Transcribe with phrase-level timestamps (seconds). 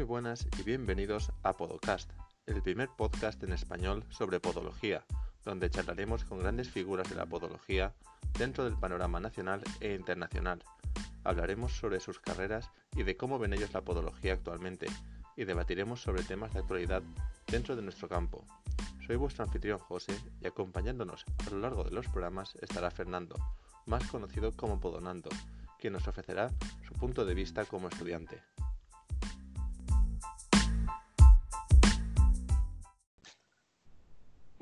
[0.00, 2.10] Muy buenas y bienvenidos a Podcast,
[2.46, 5.04] el primer podcast en español sobre podología,
[5.44, 7.92] donde charlaremos con grandes figuras de la podología
[8.38, 10.64] dentro del panorama nacional e internacional.
[11.22, 14.86] Hablaremos sobre sus carreras y de cómo ven ellos la podología actualmente,
[15.36, 17.02] y debatiremos sobre temas de actualidad
[17.46, 18.46] dentro de nuestro campo.
[19.06, 23.36] Soy vuestro anfitrión José y acompañándonos a lo largo de los programas estará Fernando,
[23.84, 25.28] más conocido como Podonando,
[25.78, 26.50] quien nos ofrecerá
[26.88, 28.40] su punto de vista como estudiante.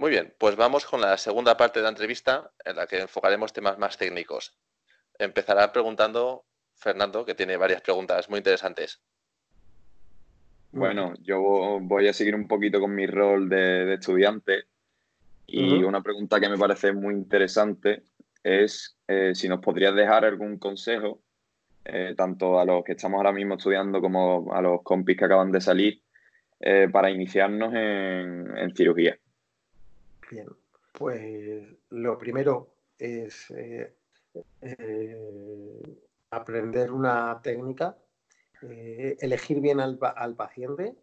[0.09, 3.53] Muy bien, pues vamos con la segunda parte de la entrevista en la que enfocaremos
[3.53, 4.57] temas más técnicos.
[5.19, 9.03] Empezará preguntando Fernando, que tiene varias preguntas muy interesantes.
[10.73, 14.63] Bueno, yo voy a seguir un poquito con mi rol de, estudiante
[15.47, 18.05] y una pregunta que me parece muy interesante
[18.43, 21.21] es eh, si nos podrías dejar algún consejo,
[21.85, 25.53] eh, tanto a los que estamos ahora mismo estudiando como a los compis que acaban
[25.53, 26.03] de salir,
[26.61, 29.19] eh, para iniciarnos en cirugía.
[30.31, 30.49] Bien,
[30.93, 33.95] pues lo primero es eh,
[34.61, 37.97] eh, aprender una técnica,
[38.63, 39.97] eh, elegir bien al,
[40.37, 40.97] paciente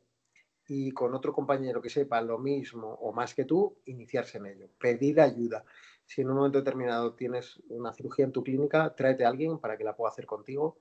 [0.67, 4.69] y con otro compañero que sepa lo mismo o más que tú, iniciarse en ello.
[4.77, 5.65] Pedir ayuda.
[6.05, 9.75] Si en un momento determinado tienes una cirugía en tu clínica, tráete a alguien para
[9.75, 10.77] que la pueda hacer contigo,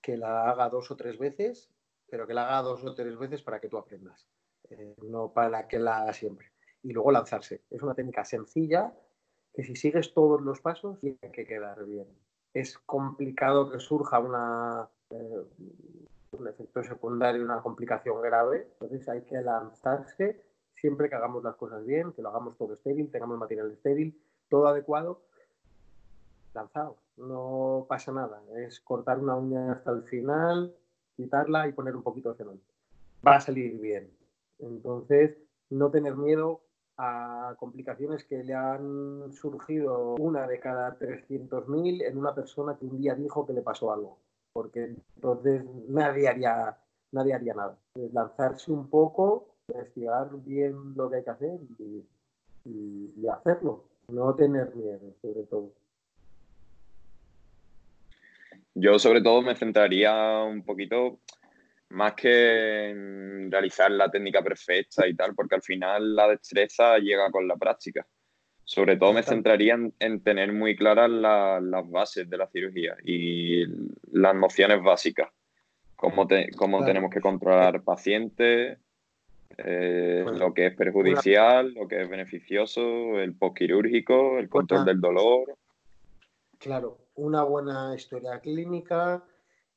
[0.00, 1.70] que la haga dos o tres veces,
[2.08, 4.26] pero que la haga dos o tres veces para que tú aprendas,
[5.02, 6.55] no para que la haga siempre
[6.86, 7.62] y luego lanzarse.
[7.68, 8.94] Es una técnica sencilla
[9.52, 12.06] que si sigues todos los pasos tiene que quedar bien.
[12.54, 15.44] Es complicado que surja una, eh,
[16.30, 20.44] un efecto secundario, una complicación grave, entonces hay que lanzarse
[20.76, 24.16] siempre que hagamos las cosas bien, que lo hagamos todo estéril, tengamos material estéril,
[24.48, 25.22] todo adecuado,
[26.54, 26.98] lanzado.
[27.16, 30.72] No pasa nada, es cortar una uña hasta el final,
[31.16, 32.72] quitarla y poner un poquito de cemento.
[33.26, 34.08] Va a salir bien.
[34.60, 35.36] Entonces,
[35.70, 36.60] no tener miedo,
[36.98, 42.98] a complicaciones que le han surgido una de cada 300.000 en una persona que un
[42.98, 44.18] día dijo que le pasó algo.
[44.52, 46.78] Porque entonces nadie haría,
[47.12, 47.78] nadie haría nada.
[48.12, 52.04] Lanzarse un poco, investigar bien lo que hay que hacer y,
[52.64, 53.84] y hacerlo.
[54.08, 55.72] No tener miedo, sobre todo.
[58.74, 61.18] Yo sobre todo me centraría un poquito
[61.90, 67.46] más que realizar la técnica perfecta y tal, porque al final la destreza llega con
[67.46, 68.06] la práctica.
[68.64, 73.64] Sobre todo me centraría en, tener muy claras las bases de la cirugía y
[74.10, 75.30] las nociones básicas.
[75.94, 76.26] Cómo,
[76.56, 78.78] cómo tenemos que controlar pacientes,
[79.58, 85.00] eh, pues, lo que es perjudicial, lo que es beneficioso, el postquirúrgico, el control del
[85.00, 85.56] dolor.
[86.58, 89.24] Claro, una buena historia clínica,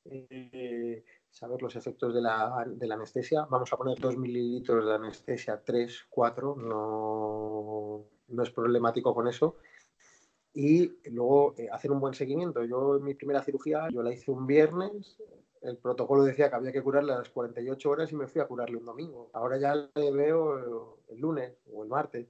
[0.05, 3.45] eh, saber los efectos de la, de la, anestesia.
[3.49, 9.57] Vamos a poner 2 mililitros de anestesia, 3, 4, no, no es problemático con eso.
[10.53, 12.63] Y luego eh, hacer un buen seguimiento.
[12.63, 15.17] Yo en mi primera cirugía, yo la hice un viernes,
[15.61, 18.47] el protocolo decía que había que curarle a las 48 horas y me fui a
[18.47, 19.29] curarle un domingo.
[19.33, 22.27] Ahora ya le veo el lunes o el martes.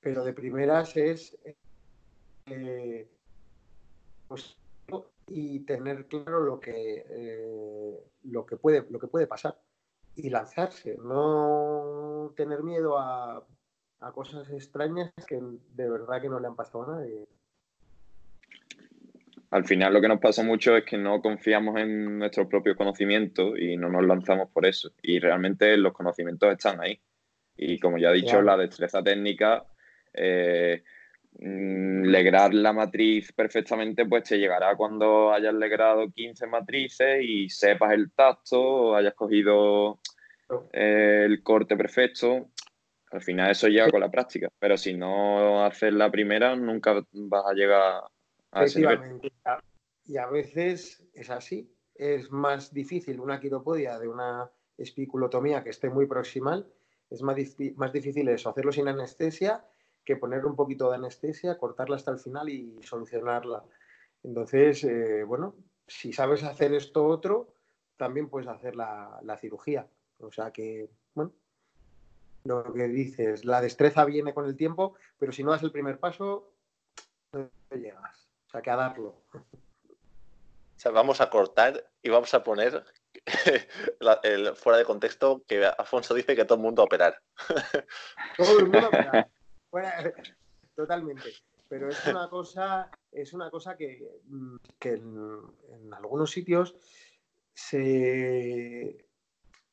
[0.00, 1.36] Pero de primeras es...
[2.46, 3.08] Eh,
[4.26, 4.56] pues
[5.34, 9.56] y tener claro lo que, eh, lo que, puede, lo que puede pasar
[10.14, 13.42] y lanzarse, no tener miedo a,
[14.00, 17.24] a cosas extrañas que de verdad que no le han pasado a nadie.
[19.50, 23.58] Al final lo que nos pasa mucho es que no confiamos en nuestros propios conocimientos
[23.58, 24.90] y no nos lanzamos por eso.
[25.02, 26.98] Y realmente los conocimientos están ahí.
[27.56, 29.66] Y como ya he dicho, la destreza técnica
[30.14, 30.82] eh,
[31.38, 38.12] legrar la matriz perfectamente, pues te llegará cuando hayas legrado 15 matrices y sepas el
[38.12, 40.00] tacto, hayas cogido
[40.72, 42.50] eh, el corte perfecto.
[43.10, 47.44] Al final eso llega con la práctica, pero si no haces la primera, nunca vas
[47.46, 48.04] a llegar
[48.52, 49.20] a ese nivel.
[50.06, 51.70] Y a veces es así.
[51.94, 56.66] Es más difícil una quiropodia de una espiculotomía que esté muy proximal.
[57.10, 57.36] Es más,
[57.76, 59.62] más difícil eso, hacerlo sin anestesia
[60.04, 63.64] que poner un poquito de anestesia, cortarla hasta el final y solucionarla.
[64.22, 65.54] Entonces, eh, bueno,
[65.86, 67.54] si sabes hacer esto otro,
[67.96, 69.86] también puedes hacer la, cirugía.
[70.20, 71.32] O sea que, bueno,
[72.44, 75.98] lo que dices, la destreza viene con el tiempo, pero si no das el primer
[75.98, 76.52] paso,
[77.32, 78.28] no llegas.
[78.46, 79.16] O sea que a darlo.
[79.34, 82.84] O sea, vamos a cortar y vamos a poner
[84.24, 87.20] el, fuera de contexto que Afonso dice que todo el mundo a operar.
[88.36, 89.30] Todo el mundo a operar.
[90.76, 91.30] totalmente.
[91.68, 94.06] Pero es una cosa, es una cosa que,
[94.80, 96.76] en, algunos sitios
[97.54, 99.06] se,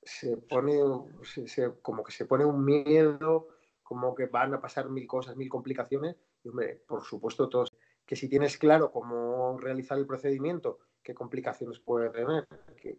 [0.02, 0.80] se pone,
[1.82, 3.50] como que se pone un miedo,
[3.84, 6.16] como que van a pasar mil cosas, mil complicaciones.
[6.44, 7.76] Y hombre, por supuesto, todos,
[8.06, 12.48] que si tienes claro cómo realizar el procedimiento, qué complicaciones puede tener,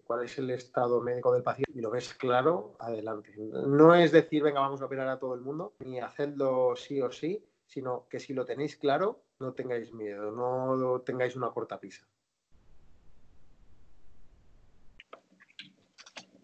[0.04, 3.32] cuál es el estado médico del paciente y lo ves claro, adelante.
[3.36, 7.10] No es decir, venga, vamos a operar a todo el mundo, ni hacerlo sí o
[7.10, 12.06] sí, sino que si lo tenéis claro, no tengáis miedo, no tengáis una corta pisa.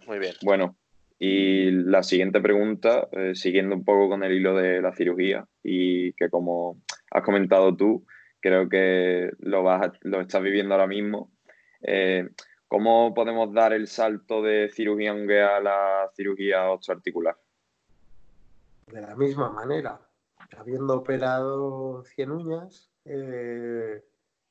[0.07, 0.35] Muy bien.
[0.43, 0.77] Bueno,
[1.19, 6.13] y la siguiente pregunta, eh, siguiendo un poco con el hilo de la cirugía y
[6.13, 8.07] que como has comentado tú,
[8.41, 11.33] creo que lo, vas lo estás viviendo ahora mismo.
[11.89, 12.29] Eh,
[12.67, 17.39] ¿Cómo podemos dar el salto de cirugía unguea a la cirugía osteoarticular?
[18.89, 20.01] De la misma manera,
[20.59, 24.05] habiendo operado 100 uñas, eh,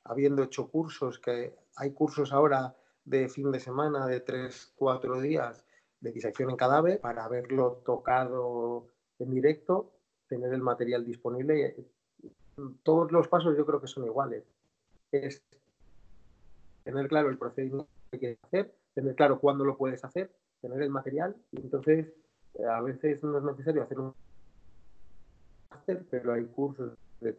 [0.04, 2.74] habiendo hecho cursos, que hay cursos ahora
[3.04, 5.62] de fin de semana, de 3, 4 días,
[6.00, 8.88] de disección en cadáver, para haberlo tocado
[9.18, 9.92] en directo,
[10.26, 11.76] tener el material disponible.
[12.82, 14.44] Todos los pasos yo creo que son iguales.
[15.12, 15.44] Es
[16.86, 20.30] tener claro el procedimiento que quieres hacer, tener claro cuándo lo puedes hacer,
[20.60, 22.14] tener el material, entonces
[22.54, 24.14] eh, a veces no es necesario hacer un
[26.10, 27.36] pero hay cursos de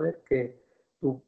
[0.00, 0.60] ver que
[1.00, 1.20] tú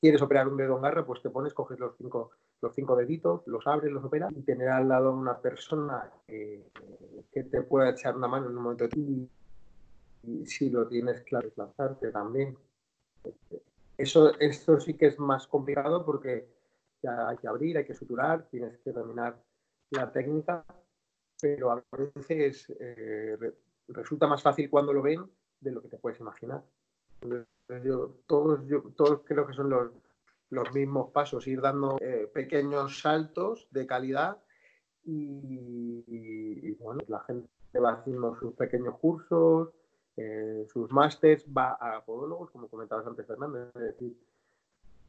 [0.00, 2.30] quieres operar un dedo en garra, pues te pones, coges los cinco,
[2.62, 6.64] los cinco deditos, los abres, los operas y tener al lado una persona que,
[7.32, 9.28] te pueda echar una mano en un momento y,
[10.24, 12.56] y si lo tienes claro, lanzarte también.
[13.96, 16.57] Eso, esto sí que es más complicado porque
[17.02, 19.42] ya hay que abrir, hay que suturar, tienes que dominar
[19.90, 20.64] la técnica,
[21.40, 21.84] pero a
[22.16, 23.36] veces eh,
[23.88, 25.24] resulta más fácil cuando lo ven
[25.60, 26.62] de lo que te puedes imaginar.
[27.84, 29.92] Yo, todos, yo, todos creo que son los,
[30.50, 34.38] los mismos pasos, ir dando eh, pequeños saltos de calidad
[35.04, 37.48] y, bueno, la gente
[37.82, 39.70] va haciendo sus pequeños cursos,
[40.16, 44.16] eh, sus másters, va a podólogos, como comentabas antes, Fernando, es decir,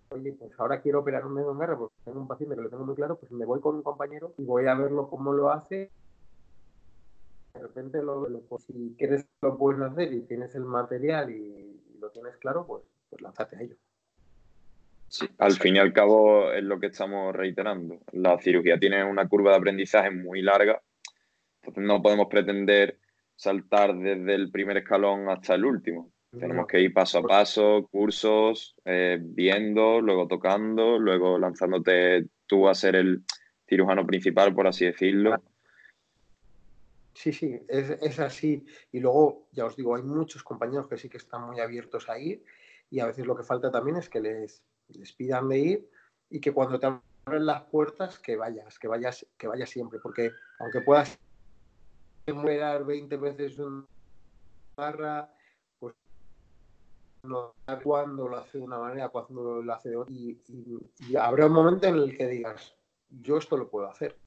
[0.09, 2.69] oye, pues ahora quiero operar un dedo en garra porque tengo un paciente que lo
[2.69, 5.51] tengo muy claro, pues me voy con un compañero y voy a verlo cómo lo
[5.51, 5.91] hace
[7.53, 12.09] de repente lo, pues, si quieres lo puedes hacer y tienes el material y, lo
[12.11, 13.75] tienes claro, pues, pues lánzate a ello.
[15.39, 18.00] Al fin y al cabo es lo que estamos reiterando.
[18.13, 20.81] La cirugía tiene una curva de aprendizaje muy larga,
[21.62, 23.00] entonces no podemos pretender
[23.35, 26.09] saltar desde el primer escalón hasta el último.
[26.31, 32.75] Tenemos que ir paso a paso, cursos, eh, viendo, luego tocando, luego lanzándote tú a
[32.75, 33.23] ser el
[33.67, 35.41] cirujano principal, por así decirlo.
[37.13, 38.63] Sí, sí, es, así.
[38.91, 42.19] Y luego, ya os digo, hay muchos compañeros que sí que están muy abiertos a
[42.19, 42.43] ir
[42.91, 45.89] y a veces lo que falta también es que les, les pidan de ir
[46.29, 50.31] y que cuando te abren las puertas que vayas, que vayas, que vayas siempre, porque
[50.59, 51.19] aunque puedas
[52.27, 53.85] muerar 20 veces una
[54.77, 55.38] barra, pues
[57.83, 60.13] cuando lo hace de una manera, cuando lo hace de otra.
[60.13, 60.42] Y,
[61.07, 62.75] y habrá un momento en el que digas,
[63.10, 64.18] yo esto lo puedo hacer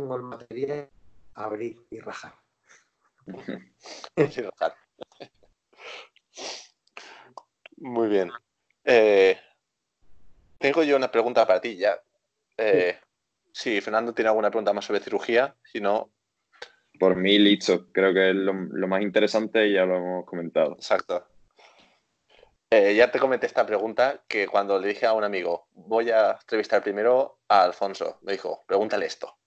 [0.00, 0.88] tengo el material,
[1.34, 2.34] abrir y rajar.
[7.76, 8.30] Muy bien.
[8.84, 9.38] Eh,
[10.58, 12.00] tengo yo una pregunta para ti ya.
[12.56, 12.98] Eh,
[13.52, 16.10] si Fernando tiene alguna pregunta más sobre cirugía, si no...
[17.00, 17.86] Por mí, listo.
[17.92, 20.72] Creo que es lo, más interesante y ya lo hemos comentado.
[20.72, 21.26] Exacto.
[22.68, 26.32] Eh, ya te comenté esta pregunta que cuando le dije a un amigo, voy a
[26.32, 29.38] entrevistar primero a Alfonso, me dijo, pregúntale esto.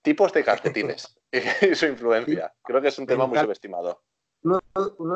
[0.00, 1.18] Tipos de calcetines
[1.62, 2.54] y su influencia.
[2.62, 4.04] Creo que es un tema muy subestimado.
[4.42, 4.60] Uno,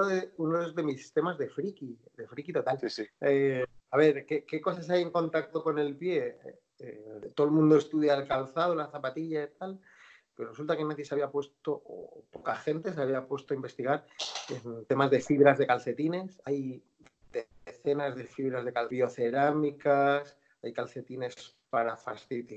[0.09, 2.79] de, uno de mis temas de friki, de friki total.
[3.21, 6.37] Eh, a ver, ¿qué, cosas hay en contacto con el pie?
[6.81, 9.81] Eh, todo el mundo estudia el calzado, la zapatilla y tal,
[10.37, 14.07] pero resulta que nadie se había puesto, o poca gente se había puesto a investigar
[14.49, 16.41] en temas de fibras de calcetines.
[16.45, 16.83] Hay
[17.65, 21.99] decenas de fibras de biocerámicas, hay calcetines para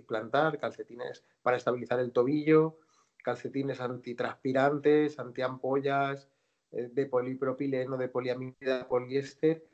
[0.08, 2.78] plantar, calcetines para estabilizar el tobillo,
[3.24, 6.30] calcetines antitranspirantes, antiampollas,
[6.72, 9.66] eh, de polipropileno, de poliamida, de poliéster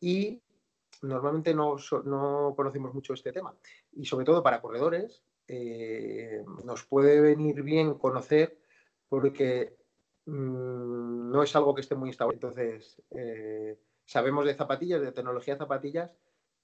[0.00, 0.42] y
[1.02, 3.54] normalmente no, no, conocemos mucho este tema.
[3.92, 8.58] Y sobre todo para corredores eh, nos puede venir bien conocer
[9.08, 9.76] porque
[10.26, 12.34] mm, no es algo que esté muy estable.
[12.34, 16.10] Entonces, eh, sabemos de zapatillas, de tecnología de zapatillas,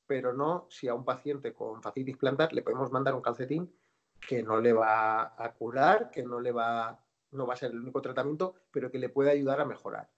[0.06, 3.70] pero no si a un paciente con fascitis plantar le podemos mandar un calcetín
[4.26, 6.98] que no le va a curar, que no le va,
[7.32, 10.08] no va a ser el único tratamiento, pero que le puede ayudar a mejorar.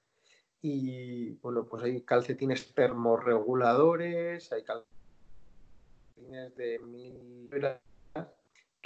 [0.63, 7.49] Y bueno, pues hay calcetines termorreguladores, hay calcetines de mil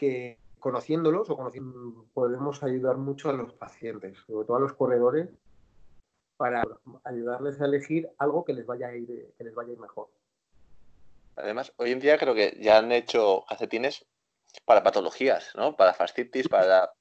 [0.04, 5.28] que conociéndolos o conociendo, podemos ayudar mucho a los pacientes, sobre todo a los corredores,
[6.36, 6.62] para
[7.04, 10.08] ayudarles a elegir algo que les vaya a ir, que les vaya a ir mejor.
[11.36, 14.06] Además, hoy en día creo que ya han hecho calcetines
[14.64, 15.76] para patologías, ¿no?
[15.76, 16.92] Para fascitis, para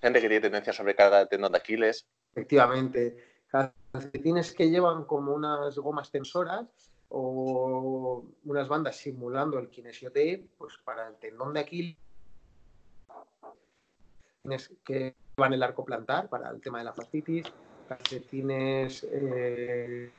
[0.00, 2.06] gente que tiene tendencia a sobrecarga de tendón de Aquiles.
[2.32, 3.16] Efectivamente,
[3.50, 6.66] calcetines que llevan como unas gomas tensoras
[7.08, 11.96] o unas bandas simulando el kinesio-T, pues para el tendón de Aquiles
[14.84, 17.46] que van el arco plantar para el tema de la fascitis,
[17.88, 20.12] calcetines eh,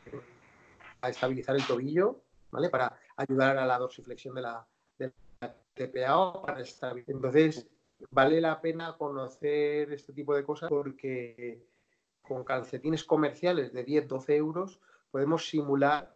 [1.01, 2.69] a estabilizar el tobillo, ¿vale?
[2.69, 7.15] Para ayudar a la dorsiflexión de la, de la TPA para estabilizar.
[7.15, 7.67] Entonces,
[8.09, 11.65] vale la pena conocer este tipo de cosas porque
[12.21, 16.15] con calcetines comerciales de 10-12 euros podemos simular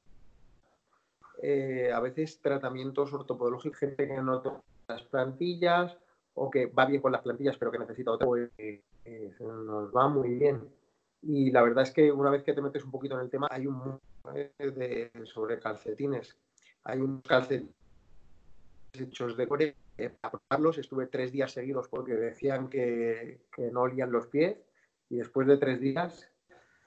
[1.41, 5.97] eh, a veces tratamientos ortopodológicos, gente que no toma las plantillas
[6.35, 8.81] o que va bien con las plantillas pero que necesita otra, pues, eh,
[9.39, 10.69] nos va muy bien.
[11.21, 13.47] Y la verdad es que una vez que te metes un poquito en el tema,
[13.49, 13.99] hay un
[14.59, 16.37] de, sobre calcetines.
[16.83, 17.73] Hay un calcetines
[18.93, 19.75] hechos de core.
[20.21, 24.57] Para probarlos estuve tres días seguidos porque decían que, que, no olían los pies
[25.09, 26.29] y después de tres días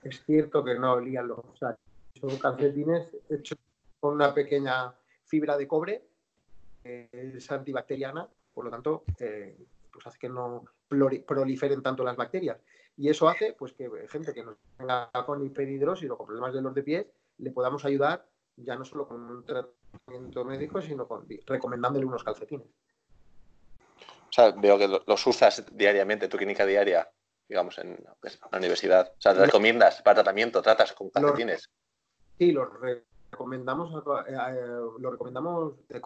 [0.02, 3.58] es cierto que no olían los o son calcetines hechos
[3.98, 4.92] con una pequeña
[5.24, 6.02] fibra de cobre
[6.84, 8.28] es antibacteriana
[8.58, 9.56] por lo tanto eh,
[9.92, 12.58] pues hace que no proliferen tanto las bacterias
[12.96, 16.60] y eso hace pues que gente que nos tenga con hiperhidrosis o con problemas de
[16.60, 21.24] los de pies le podamos ayudar ya no solo con un tratamiento médico, sino con,
[21.46, 22.66] recomendándole unos calcetines.
[24.00, 27.08] O sea, veo que los usas diariamente, tu clínica diaria,
[27.48, 27.96] digamos, en
[28.50, 29.12] la universidad.
[29.16, 31.70] O sea, te recomiendas para tratamiento, tratas con calcetines.
[32.36, 32.68] sí, los
[33.30, 33.94] recomendamos,
[34.26, 34.66] eh, eh,
[34.98, 36.00] lo recomendamos de,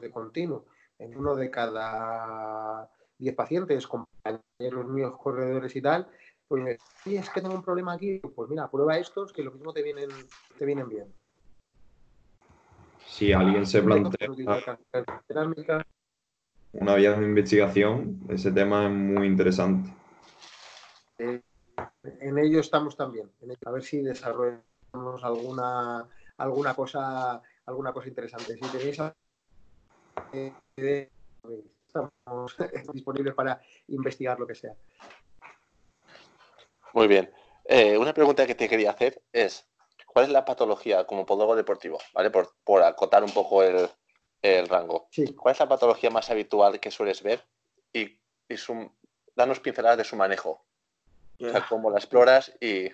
[0.00, 0.66] de continuo.
[0.98, 2.88] En uno de cada
[3.18, 6.08] 10 pacientes, compañeros míos, corredores y tal,
[6.48, 9.72] pues si es que tengo un problema aquí, pues mira, prueba estos que lo mismo
[9.72, 10.10] te vienen,
[10.58, 11.12] te vienen bien.
[13.06, 14.28] Si alguien se plantea
[16.72, 19.90] una vía de investigación, ese tema es muy interesante.
[21.18, 21.40] Eh,
[22.20, 23.30] en ello estamos también,
[23.64, 28.56] a ver si desarrollamos alguna alguna cosa alguna cosa interesante.
[28.56, 29.00] Si tenéis
[31.86, 32.56] estamos
[32.92, 34.74] disponibles para investigar lo que sea.
[36.92, 37.30] Muy bien.
[37.64, 39.68] Eh, una pregunta que te quería hacer es,
[40.06, 41.98] ¿cuál es la patología como podólogo deportivo?
[42.14, 42.30] ¿Vale?
[42.30, 43.88] Por, acotar un poco el,
[44.68, 45.08] rango.
[45.36, 47.44] ¿Cuál es la patología más habitual que sueles ver?
[47.92, 48.18] Y,
[49.34, 50.64] danos pinceladas de su manejo.
[51.40, 52.88] O sea, cómo la exploras y...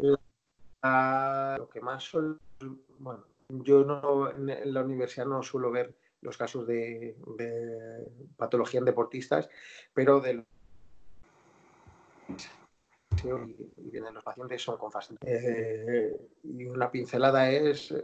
[0.00, 2.38] lo que más suelo...
[2.98, 8.06] Bueno, yo no, en la universidad no suelo ver los casos de, de
[8.36, 9.48] patología en deportistas,
[9.94, 10.44] pero del
[13.24, 14.90] y, vienen los pacientes son con
[15.22, 17.94] eh, y una pincelada es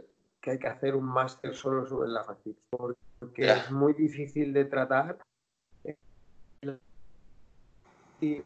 [0.41, 2.63] que hay que hacer un máster solo sobre la fascitis,
[3.19, 5.17] porque es muy difícil de tratar
[8.19, 8.43] y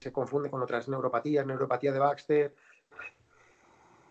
[0.00, 2.54] se confunde con otras neuropatías, neuropatía de Baxter.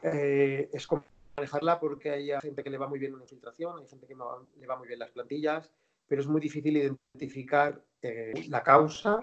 [0.03, 1.03] Eh, es como
[1.39, 4.47] manejarla porque hay gente que le va muy bien una infiltración, hay gente que no
[4.59, 5.71] le va muy bien las plantillas,
[6.07, 9.19] pero es muy difícil identificar eh, la causa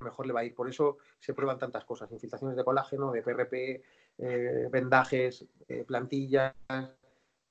[0.00, 0.54] mejor le va a ir.
[0.54, 3.82] Por eso se prueban tantas cosas, infiltraciones de colágeno, de PRP,
[4.18, 6.54] eh, vendajes, eh, plantillas,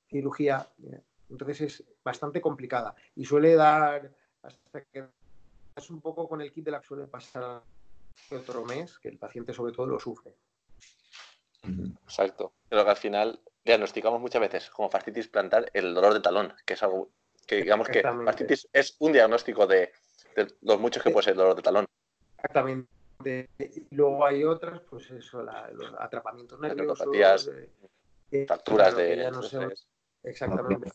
[0.08, 0.66] cirugía.
[1.28, 4.10] Entonces es bastante complicada y suele dar
[4.42, 5.04] hasta que
[5.76, 7.62] es un poco con el kit de la que suele pasar
[8.30, 10.34] otro mes, que el paciente sobre todo lo sufre.
[12.04, 12.52] Exacto.
[12.68, 16.74] Pero que al final diagnosticamos muchas veces como fascitis plantar el dolor de talón, que
[16.74, 17.10] es algo
[17.46, 19.92] que digamos que fascitis es un diagnóstico de
[20.62, 21.86] los muchos que puede ser el dolor de talón.
[22.36, 22.88] Exactamente.
[23.58, 27.50] Y luego hay otras, pues eso, los atrapamientos nerviosos.
[28.30, 29.30] Eh, fracturas de...
[30.22, 30.90] exactamente.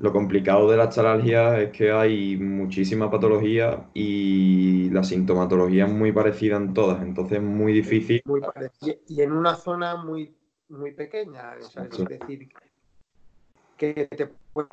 [0.00, 6.10] Lo complicado de la chalalgia es que hay muchísima patología y la sintomatología es muy
[6.10, 8.22] parecida en todas, entonces es muy difícil.
[8.24, 8.40] Muy
[9.08, 10.34] y en una zona muy,
[10.70, 11.74] muy pequeña, es
[12.08, 12.48] decir,
[13.76, 14.70] que te puede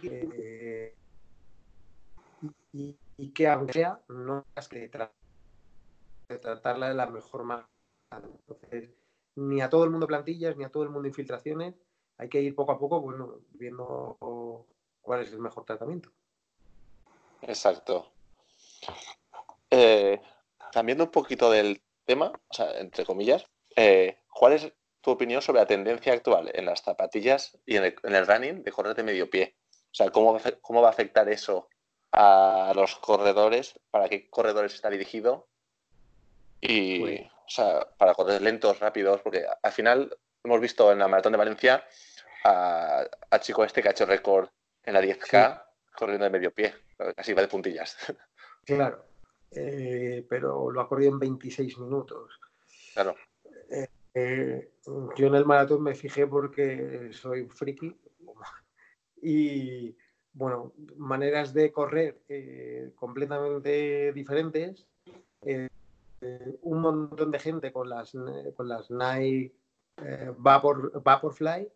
[0.00, 0.94] eh,
[2.72, 4.88] y, que aunque sea, no es que
[6.40, 7.68] tratarla de la mejor manera.
[8.12, 8.90] Entonces,
[9.34, 11.74] ni a todo el mundo plantillas, ni a todo el mundo infiltraciones.
[12.18, 14.66] Hay que ir poco a poco bueno, viendo
[15.00, 16.10] cuál es el mejor tratamiento.
[17.42, 18.06] Exacto.
[19.70, 20.20] Eh,
[20.72, 25.60] cambiando un poquito del tema, o sea, entre comillas, eh, ¿cuál es tu opinión sobre
[25.60, 29.56] la tendencia actual en las zapatillas y en el, running de correr de medio pie.
[29.90, 31.68] O sea, ¿cómo, cómo va a afectar eso
[32.12, 33.78] a los corredores?
[33.90, 35.48] ¿Para qué corredores está dirigido?
[36.60, 41.08] Y, pues o sea, para correr lentos, rápidos, porque al final hemos visto en la
[41.08, 41.84] maratón de Valencia
[42.44, 43.08] a,
[43.40, 44.48] chico este que ha hecho récord
[44.82, 45.62] en la 10K
[45.96, 46.74] corriendo de medio pie,
[47.14, 47.96] casi va de puntillas.
[48.64, 49.04] Claro,
[49.50, 52.38] eh, pero lo ha corrido en 26 minutos.
[52.94, 53.16] Claro.
[53.68, 54.70] Eh, eh,
[55.16, 57.98] yo en el maratón me fijé porque soy friki
[59.20, 59.96] y
[60.32, 62.20] bueno, maneras de correr
[62.94, 64.86] completamente diferentes.
[66.60, 68.12] un montón de gente con las,
[68.54, 69.52] con las Nike
[70.38, 71.70] Vapor, Vaporfly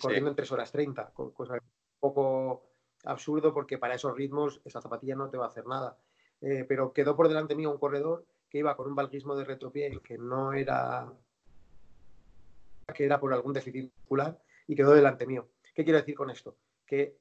[0.00, 1.60] corriendo en 3 horas 30, cosa un
[2.00, 2.70] poco
[3.04, 5.98] absurdo porque para esos ritmos esa zapatilla no te va a hacer nada.
[6.68, 10.18] pero quedó por delante mío un corredor que iba con un valguismo de retropié que
[10.18, 11.12] no era
[12.94, 15.48] que era por algún déficit muscular y quedó delante mío.
[15.74, 16.56] ¿Qué quiero decir con esto?
[16.86, 17.16] Que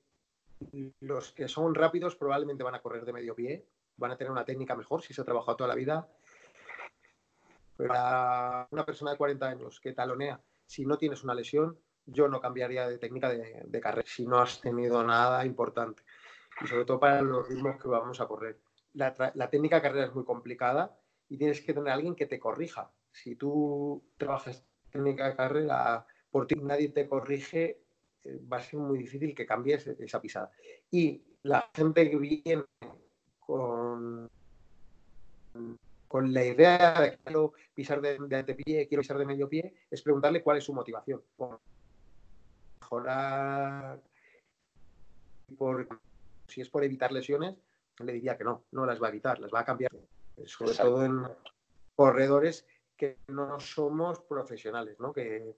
[1.01, 3.65] los que son rápidos probablemente van a correr de medio pie,
[3.97, 6.09] van a tener una técnica mejor si se ha trabajado toda la vida.
[7.77, 12.39] Para una persona de 40 años que talonea, si no tienes una lesión, yo no
[12.39, 16.03] cambiaría de técnica de, carrera si no has tenido nada importante.
[16.61, 18.59] Y sobre todo para los ritmos que vamos a correr.
[18.93, 20.97] La, la técnica de carrera es muy complicada
[21.29, 22.91] y tienes que tener a alguien que te corrija.
[23.11, 27.83] Si tú trabajas técnica de carrera, por ti nadie te corrige,
[28.23, 30.51] eh, va a ser muy difícil que cambies esa pisada.
[30.89, 32.63] Y la gente que viene
[33.39, 34.29] con,
[36.07, 39.73] con la idea de que quiero pisar de, de antepié, quiero pisar de medio pie,
[39.89, 41.21] es preguntarle cuál es su motivación.
[41.35, 41.59] Por
[42.79, 44.01] mejorar,
[45.57, 45.87] por,
[46.47, 47.55] si es por evitar lesiones,
[47.99, 49.91] le diría que no, no las va a evitar, las va a cambiar.
[50.45, 51.23] Sobre todo en
[51.95, 55.11] corredores que no somos profesionales, ¿no?
[55.11, 55.55] Que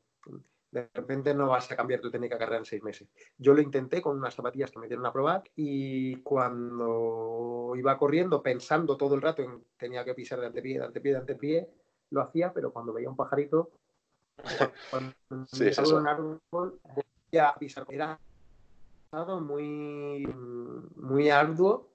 [0.71, 3.10] de repente no vas a cambiar tu técnica de carrera en seis meses.
[3.38, 8.43] Yo lo intenté con unas zapatillas que me dieron a probar y cuando iba corriendo
[8.43, 11.69] pensando todo el rato en tenía que pisar de antepié, de antepié, de antepié,
[12.12, 13.71] lo hacía, pero cuando veía un pajarito,
[14.91, 15.13] cuando
[15.47, 16.79] sí, un árbol,
[17.39, 17.86] a pisar.
[17.89, 18.19] Era
[19.41, 20.27] muy,
[20.95, 21.89] muy arduo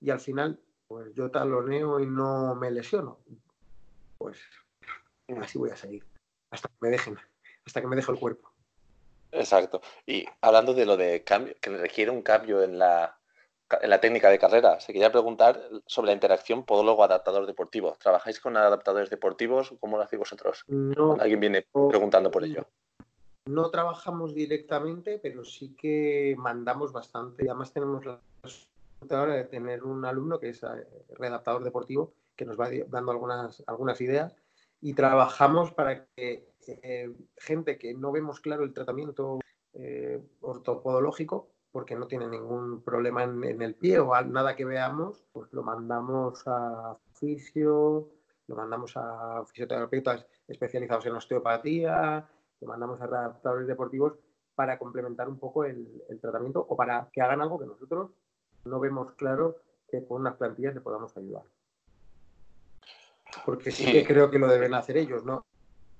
[0.00, 3.18] y al final pues yo taloneo y no me lesiono.
[4.18, 4.38] Pues
[5.40, 6.04] así voy a seguir,
[6.50, 7.18] hasta que me dejen,
[7.66, 8.50] hasta que me deje el cuerpo.
[9.32, 9.80] Exacto.
[10.06, 13.18] Y hablando de lo de cambio, que requiere un cambio en la,
[13.80, 17.96] en la técnica de carrera, se quería preguntar sobre la interacción podólogo-adaptador deportivo.
[18.00, 19.74] ¿Trabajáis con adaptadores deportivos?
[19.80, 20.64] ¿Cómo lo hacéis vosotros?
[20.68, 22.66] No, Alguien viene preguntando por ello.
[23.46, 27.44] No trabajamos directamente, pero sí que mandamos bastante.
[27.48, 28.20] Además tenemos la
[29.10, 30.86] ahora de tener un alumno que es eh,
[31.18, 34.34] redactador deportivo que nos va dando algunas, algunas ideas
[34.80, 39.40] y trabajamos para que eh, gente que no vemos claro el tratamiento
[39.72, 45.52] eh, ortopodológico, porque no tiene ningún problema en, el pie o nada que veamos, pues
[45.52, 48.08] lo mandamos a fisio,
[48.46, 52.28] lo mandamos a fisioterapeutas especializados en osteopatía,
[52.60, 54.14] lo mandamos a adaptadores deportivos
[54.54, 58.12] para complementar un poco el, el, tratamiento o para que hagan algo que nosotros
[58.64, 59.56] no vemos claro
[59.88, 61.42] que con unas plantillas le podamos ayudar.
[63.44, 65.44] Porque sí, que creo que lo deben hacer ellos, ¿no?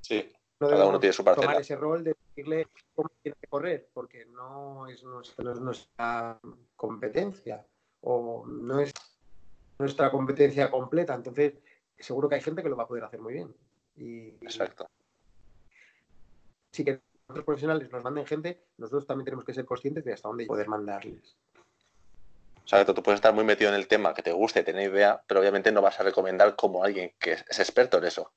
[0.00, 0.30] Sí,
[0.68, 1.46] cada uno tiene su parcela.
[1.46, 6.38] tomar ese rol de decirle cómo tiene que correr, porque no es nuestra,
[6.76, 7.64] competencia
[8.02, 8.92] o no es
[9.78, 11.14] nuestra competencia completa.
[11.14, 11.54] Entonces,
[11.98, 13.54] seguro que hay gente que lo va a poder hacer muy bien.
[13.96, 14.88] Y, Exacto.
[16.72, 20.28] Sí que otros profesionales nos manden gente, nosotros también tenemos que ser conscientes de hasta
[20.28, 21.36] dónde poder mandarles.
[22.64, 25.22] O sea, tú puedes estar muy metido en el tema, que te guste, tener idea,
[25.26, 28.32] pero obviamente no vas a recomendar como alguien que es experto en eso.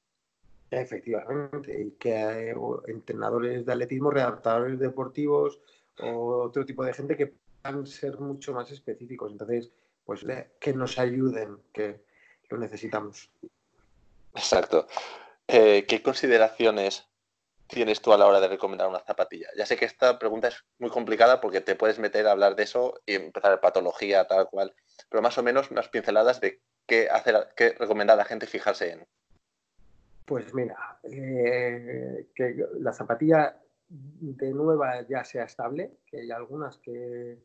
[0.69, 2.53] Efectivamente, y que hay
[2.88, 5.60] entrenadores de atletismo, redactadores deportivos
[5.99, 9.32] o otro tipo de gente que puedan ser mucho más específicos.
[9.32, 9.71] Entonces,
[10.06, 10.25] pues
[10.60, 12.01] que nos ayuden, que
[12.49, 13.30] lo necesitamos.
[14.36, 14.88] Exacto.
[15.47, 17.08] Eh, ¿Qué consideraciones
[17.67, 19.47] tienes tú a la hora de recomendar una zapatilla?
[19.58, 22.63] Ya sé que esta pregunta es muy complicada porque te puedes meter a hablar de
[22.63, 24.75] eso y empezar patología, tal cual,
[25.10, 28.91] pero más o menos unas pinceladas de qué, hacer, qué recomendar a la gente fijarse
[28.91, 29.08] en.
[30.28, 37.40] Pues mira, eh, que la zapatilla de nueva ya sea estable, que hay algunas que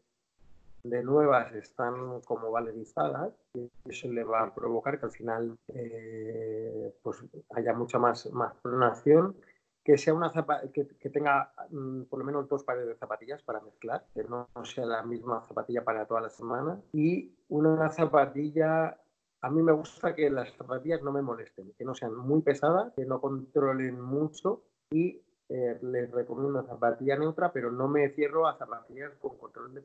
[0.82, 6.92] de nuevas están como valorizadas y eso le va a provocar que al final eh,
[7.04, 9.36] pues haya mucha más, más pronación
[9.84, 10.32] que sea una
[10.72, 14.48] que, que, tenga mm, por lo menos dos pares de zapatillas para mezclar, que no,
[14.64, 16.80] sea la misma zapatilla para toda la semana.
[16.92, 18.96] Y una zapatilla,
[19.42, 22.92] a mí me gusta que las zapatillas no me molesten, que no sean muy pesadas,
[22.94, 28.56] que no controlen mucho y eh, les recomiendo zapatilla neutra, pero no me cierro a
[28.56, 29.82] zapatillas con control de,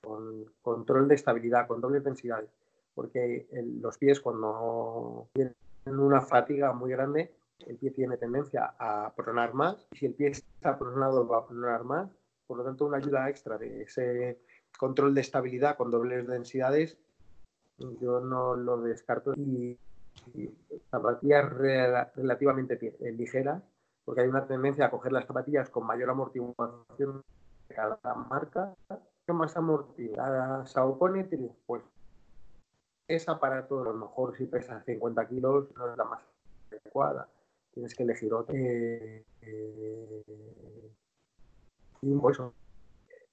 [0.00, 2.50] con control de estabilidad, con dobles densidades,
[2.94, 3.46] porque
[3.80, 5.54] los pies cuando tienen
[5.86, 7.32] una fatiga muy grande,
[7.66, 11.46] el pie tiene tendencia a pronar más, y si el pie está pronado va a
[11.46, 12.10] pronar más,
[12.48, 14.40] por lo tanto una ayuda extra de ese
[14.76, 16.98] control de estabilidad con dobles densidades,
[18.00, 19.34] yo no lo descarto.
[19.34, 19.78] Y,
[20.90, 21.50] zapatillas
[22.14, 22.78] relativamente
[23.16, 23.62] ligeras,
[24.04, 27.22] porque hay una tendencia a coger las zapatillas con mayor amortiguación
[27.68, 28.74] de cada marca.
[29.26, 30.66] ¿Qué más amortiguada?
[30.66, 31.24] Saucony,
[31.66, 31.82] pues
[33.08, 36.22] esa para todo, a lo mejor si pesa 50 kilos no es la más
[36.70, 37.28] adecuada.
[37.72, 38.54] Tienes que elegir otra.
[38.56, 40.22] Eh, eh,
[42.02, 42.38] y pues,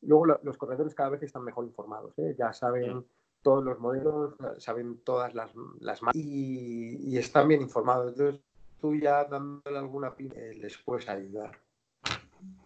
[0.02, 2.36] Luego los corredores cada vez están mejor informados, ¿eh?
[2.38, 3.06] ya saben
[3.48, 8.12] todos los modelos, saben todas las, las y, y están bien informados.
[8.12, 8.42] Entonces,
[8.82, 11.58] tú ya dándole alguna pista eh, les puedes ayudar.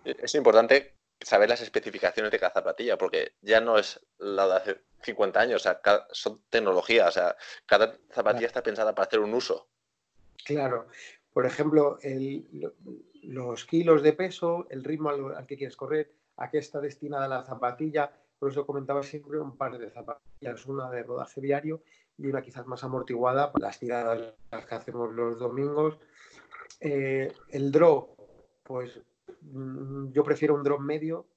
[0.04, 4.82] Es importante saber las especificaciones de cada zapatilla, porque ya no es la de hace
[5.04, 5.80] 50 años, o sea,
[6.13, 7.36] son tecnología, o sea,
[7.67, 9.67] cada zapatilla está pensada para hacer un uso.
[10.44, 10.88] Claro,
[11.32, 12.00] por ejemplo,
[13.22, 17.44] los kilos de peso, el ritmo al, que quieres correr, a qué está destinada la
[17.44, 21.84] zapatilla, por eso comentaba siempre un par de zapatillas, una de rodaje diario
[22.17, 24.34] y una quizás más amortiguada para las tiradas
[24.67, 25.99] que hacemos los domingos.
[26.80, 28.17] Eh, el drop,
[28.63, 28.99] pues
[29.41, 31.27] mm, yo prefiero un drop medio,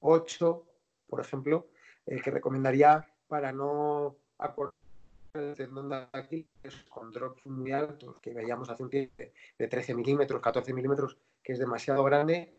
[0.00, 0.70] 8, eh,
[1.08, 1.68] por ejemplo,
[2.04, 4.74] eh, que recomendaría para no acortar
[5.34, 9.22] el tendón de Aquiles con drops muy altos que veíamos hace un tiempo
[9.56, 12.57] de 13 milímetros, 14 milímetros, que es demasiado grande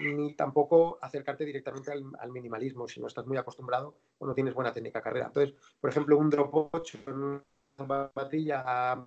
[0.00, 4.72] ni tampoco acercarte directamente al, minimalismo si no estás muy acostumbrado o no tienes buena
[4.72, 5.26] técnica carrera.
[5.26, 7.44] Entonces, por ejemplo, un drop 8 en una
[7.76, 9.06] zapatilla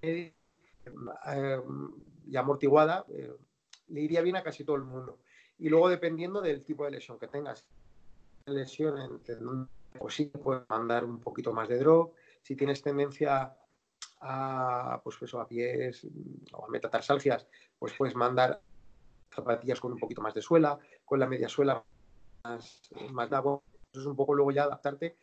[0.00, 0.32] eh,
[2.26, 3.32] y amortiguada eh,
[3.88, 5.18] le iría bien a casi todo el mundo.
[5.58, 7.64] Y luego, dependiendo del tipo de lesión que tengas,
[8.46, 12.14] lesión en pues sí puedes mandar un poquito más de drop.
[12.42, 13.54] Si tienes tendencia
[14.20, 16.06] a, pues eso, a pies
[16.52, 17.46] o a metatarsalgias,
[17.78, 18.60] pues puedes mandar
[19.34, 21.82] zapatillas con un poquito más de suela, con la media suela
[22.44, 25.16] más, más Eso es un poco luego ya adaptarte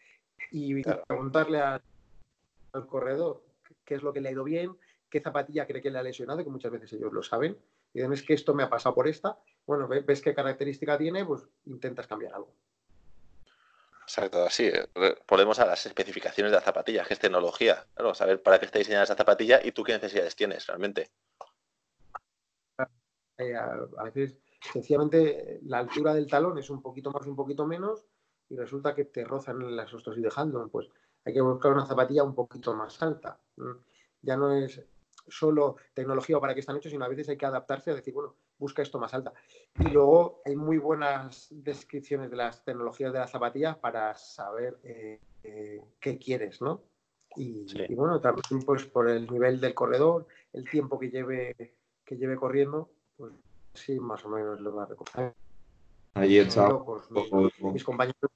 [0.52, 3.44] y preguntarle al corredor
[3.86, 4.78] qué es lo que le ha ido bien,
[5.10, 7.58] qué zapatilla cree que le ha lesionado, que muchas veces ellos lo saben.
[7.94, 9.40] Y dicen, es que esto me ha pasado por esta.
[9.66, 12.54] Bueno, ves qué característica tiene, pues intentas cambiar algo.
[14.04, 14.72] Exacto, así.
[15.28, 17.86] Volvemos a las especificaciones de la zapatilla, que es tecnología.
[17.94, 21.12] Claro, saber para qué está diseñada esa zapatilla y tú qué necesidades tienes realmente.
[23.40, 24.38] Eh, a, veces
[24.74, 28.06] sencillamente la altura del talón es un poquito más, un poquito menos
[28.50, 30.90] y resulta que te rozan las y dejando, pues
[31.24, 33.40] hay que buscar una zapatilla un poquito más alta.
[34.22, 34.84] Ya no es
[35.28, 38.14] solo tecnología o para qué están hechos, sino a veces hay que adaptarse a decir,
[38.14, 39.34] bueno, busca esto más alta.
[39.80, 45.22] Y luego hay muy buenas descripciones de las tecnologías de la zapatilla para saber eh,
[45.44, 46.84] eh, qué quieres, ¿no?
[47.36, 51.56] Y, y, bueno, también pues por el nivel del corredor, el tiempo que lleve,
[52.04, 52.90] que lleve corriendo,
[53.20, 53.34] pues
[53.74, 55.34] sí, más o menos lo va a recoger.
[56.14, 56.70] Ahí está.
[57.74, 58.32] mis, compañeros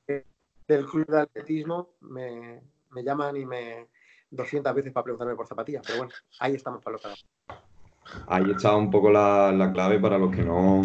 [0.68, 2.62] del club de atletismo me,
[3.04, 3.88] llaman y me
[4.30, 7.08] 200 veces para preguntarme por zapatillas, pero bueno, ahí estamos para lo que
[8.28, 10.82] Ahí está un poco la, clave para los que no,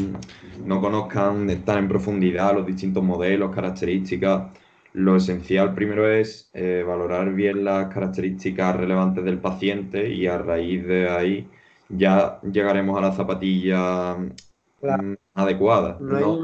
[0.64, 4.52] no conozcan tan en profundidad los distintos modelos, características.
[4.92, 10.86] Lo esencial primero es eh, valorar bien las características relevantes del paciente y a raíz
[10.86, 11.50] de ahí
[11.88, 15.96] ya llegaremos a la zapatilla mm, adecuada.
[16.00, 16.40] No,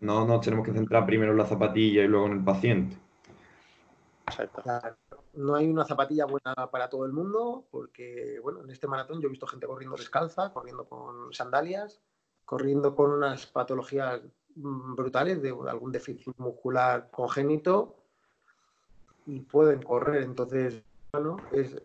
[0.00, 2.96] no, nos tenemos que centrar primero en la zapatilla y luego en el paciente.
[5.34, 9.28] No hay una zapatilla buena para todo el mundo, porque bueno, en este maratón yo
[9.28, 12.00] he visto gente corriendo descalza, corriendo con sandalias,
[12.44, 14.22] corriendo con unas patologías
[14.56, 17.96] mm, brutales de algún déficit muscular congénito
[19.26, 20.22] y pueden correr.
[20.22, 20.82] Entonces,
[21.12, 21.80] bueno, es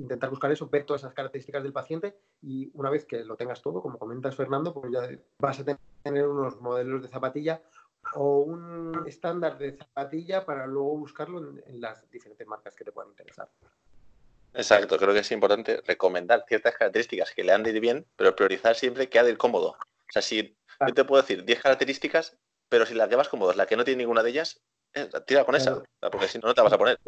[0.00, 3.62] intentar buscar eso, ver todas esas características del paciente y una vez que lo tengas
[3.62, 5.08] todo, como comentas Fernando, pues ya
[5.38, 5.64] vas a
[6.02, 7.62] tener unos modelos de zapatilla
[8.14, 13.10] o un estándar de zapatilla para luego buscarlo en, las diferentes marcas que te puedan
[13.10, 13.48] interesar.
[14.54, 18.34] Exacto, creo que es importante recomendar ciertas características que le han de ir bien, pero
[18.34, 19.70] priorizar siempre que ha de ir cómodo.
[19.70, 22.36] O sea, si yo te puedo decir 10 características,
[22.68, 24.60] pero si la que vas cómodo es la que no tiene ninguna de ellas,
[24.94, 26.98] eh, tira con esa, porque si no, no te vas a poner.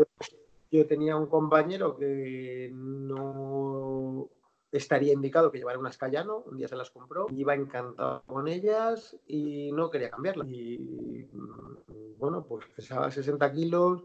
[0.73, 4.31] Yo tenía un compañero que no
[4.73, 9.15] estaría indicado que llevara unas Cayano, un día se las compró, iba encantado con ellas
[9.27, 10.49] y no quería cambiarlas.
[10.49, 14.03] Y mm, bueno, pues pesaba 60 kilos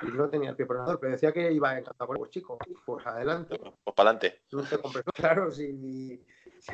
[0.00, 3.06] y no tenía el pie pronador, pero decía que iba encantado con pues chico, pues
[3.06, 3.58] adelante.
[3.58, 4.40] Pues para adelante.
[4.50, 4.78] No te
[5.12, 6.24] Claro, si,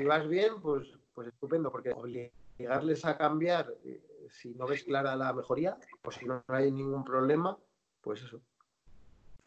[0.07, 4.01] vas bien, pues, pues estupendo, porque obligarles a cambiar, eh,
[4.31, 7.59] si no ves clara la mejoría, pues si no hay ningún problema,
[8.01, 8.41] pues eso.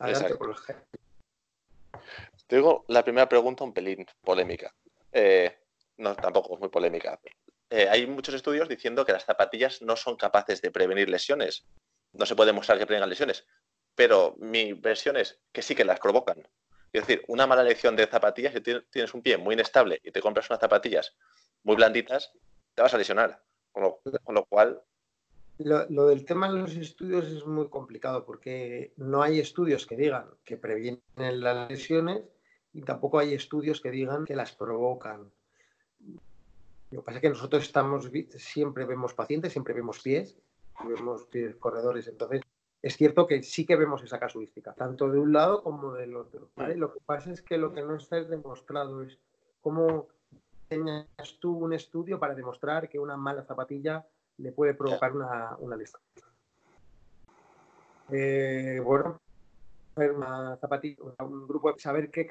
[0.01, 0.55] Adelante por
[2.47, 4.73] Te digo la primera pregunta un pelín polémica.
[5.11, 5.57] Eh,
[5.97, 7.19] no, tampoco es muy polémica.
[7.69, 11.65] Eh, hay muchos estudios diciendo que las zapatillas no son capaces de prevenir lesiones.
[12.13, 13.45] No se puede demostrar que prevengan lesiones.
[13.95, 16.47] Pero mi versión es que sí que las provocan.
[16.91, 20.21] Es decir, una mala elección de zapatillas, si tienes un pie muy inestable y te
[20.21, 21.15] compras unas zapatillas
[21.63, 22.33] muy blanditas,
[22.73, 23.41] te vas a lesionar.
[23.71, 24.83] Con lo, cual...
[25.57, 30.25] Lo, del tema de los estudios es muy complicado porque no hay estudios que digan
[30.43, 32.23] que previenen las lesiones
[32.73, 35.31] y tampoco hay estudios que digan que las provocan.
[36.89, 37.71] Lo que pasa es que nosotros
[38.37, 40.37] siempre vemos pacientes, siempre vemos pies,
[40.83, 42.41] vemos pies corredores, entonces
[42.81, 46.49] es cierto que sí que vemos esa casuística, tanto de un lado como del otro.
[46.75, 49.19] Lo que pasa es que lo que no está demostrado es
[49.61, 50.07] cómo
[50.67, 51.05] tenías
[51.39, 56.01] tú un estudio para demostrar que una mala zapatilla le puede provocar una, una lesión.
[58.11, 59.21] Eh, bueno,
[59.95, 62.27] una zapatilla, un grupo, saber qué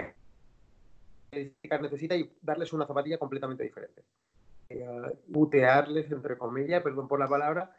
[1.31, 4.05] características necesita y darles una zapatilla completamente diferente.
[4.69, 7.75] Eh, utearles, entre comillas, perdón por la palabra,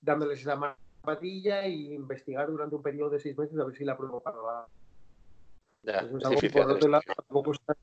[0.00, 3.96] dándoles esa zapatilla e investigar durante un periodo de seis meses a ver si la
[3.96, 4.66] provocaba.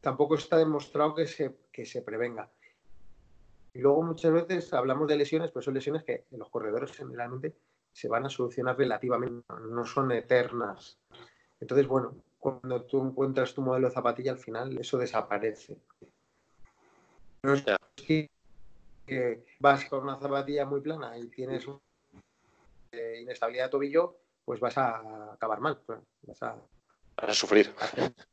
[0.02, 2.50] tampoco, está, demostrado que se, que se prevenga.
[3.74, 7.56] Y luego muchas veces hablamos de lesiones, pero son lesiones que en los corredores generalmente
[7.92, 10.98] se van a solucionar relativamente, no son eternas.
[11.60, 15.78] Entonces, bueno, cuando tú encuentras tu modelo de zapatilla, al final eso desaparece.
[17.44, 17.64] No es
[17.96, 18.30] que,
[19.60, 21.80] vas con una zapatilla muy plana y tienes una
[23.20, 25.80] inestabilidad de tobillo, pues vas a acabar mal.
[26.24, 26.58] Vas a,
[27.34, 27.74] sufrir.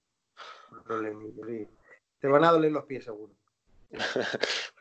[2.20, 3.33] Te van a doler los pies, seguro.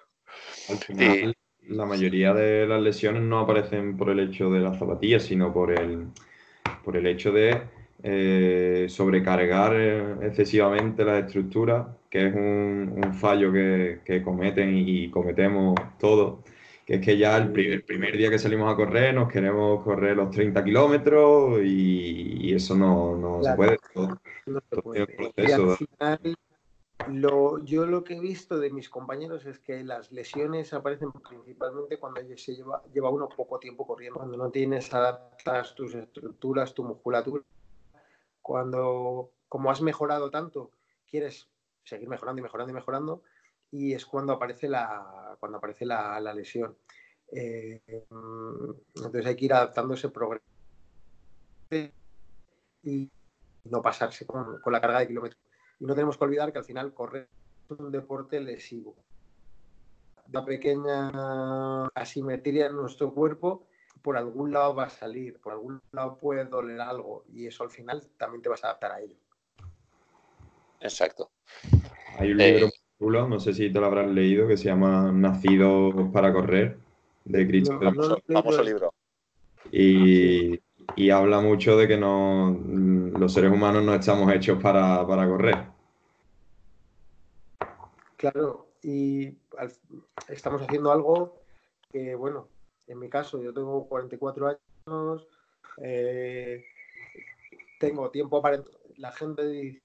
[0.69, 1.35] Al final,
[1.69, 5.71] la mayoría de las lesiones no aparecen por el hecho de las zapatillas, sino por
[5.71, 6.07] el,
[6.83, 7.61] por el hecho de
[8.03, 16.39] eh, sobrecargar eh, excesivamente las estructuras, que es un, fallo que, cometen y cometemos todos,
[16.85, 20.31] que es que ya el primer, día que salimos a correr nos queremos correr los
[20.31, 23.77] 30 kilómetros y, eso no, se puede.
[27.11, 32.21] Yo lo que he visto de mis compañeros es que las lesiones aparecen principalmente cuando
[32.35, 37.43] se lleva, lleva uno poco tiempo corriendo, cuando no tienes adaptas tus estructuras, tu musculatura
[38.47, 40.71] cuando, como has mejorado tanto,
[41.05, 41.49] quieres
[41.83, 43.23] seguir mejorando y mejorando y mejorando,
[43.69, 46.77] y es cuando aparece la, cuando aparece la, lesión.
[47.29, 47.81] Eh,
[48.95, 50.45] entonces hay que ir adaptando ese progreso
[52.83, 53.11] y
[53.65, 55.41] no pasarse con, la carga de kilómetros.
[55.79, 57.27] Y no tenemos que olvidar que al final correr
[57.69, 58.95] es un deporte lesivo.
[60.29, 63.67] Una pequeña asimetría en nuestro cuerpo
[64.01, 67.69] por algún lado va a salir, por algún lado puede doler algo y eso al
[67.69, 69.15] final también te vas a adaptar a ello.
[70.79, 71.31] Exacto.
[72.17, 76.11] Hay un libro muy no sé si te lo habrás leído, que se llama Nacido
[76.11, 76.77] para correr,
[77.25, 77.93] de Christopher.
[78.27, 78.93] famoso libro.
[79.71, 80.59] Y,
[81.11, 82.57] habla mucho de que no,
[83.17, 85.65] los seres humanos no estamos hechos para, correr.
[88.15, 89.35] Claro, y
[90.27, 91.41] estamos haciendo algo
[91.91, 92.47] que, bueno,
[92.87, 95.27] en mi caso, yo tengo 44 años,
[95.81, 96.63] eh,
[97.79, 98.63] tengo tiempo para...
[98.97, 99.81] La gente dice,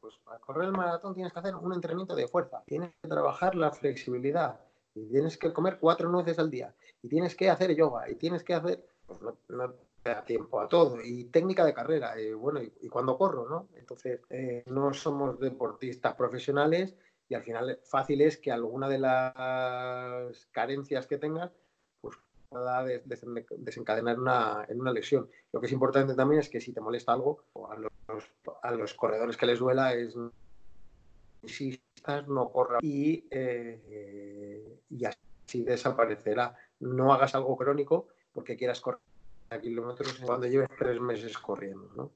[0.00, 3.56] pues para correr el maratón tienes que hacer un entrenamiento de fuerza, tienes que trabajar
[3.56, 4.60] la flexibilidad,
[4.94, 8.44] y tienes que comer cuatro nueces al día, y tienes que hacer yoga, y tienes
[8.44, 8.86] que hacer...
[9.06, 9.20] Pues
[10.10, 13.68] da tiempo a todo, y técnica de carrera, y bueno, y, cuando corro, ¿no?
[13.76, 16.94] Entonces, eh, no somos deportistas profesionales
[17.28, 21.52] y al final fácil es que alguna de las carencias que tengas
[22.84, 23.02] de
[23.58, 25.28] desencadenar una, en una lesión.
[25.52, 27.90] Lo que es importante también es que si te molesta algo, a los,
[28.62, 30.14] a los corredores que les duela, es
[32.26, 36.54] no corra y, eh, y así desaparecerá.
[36.80, 39.00] No hagas algo crónico porque quieras correr
[39.60, 41.90] kilómetros cuando lleves tres meses corriendo.
[41.94, 42.12] ¿no?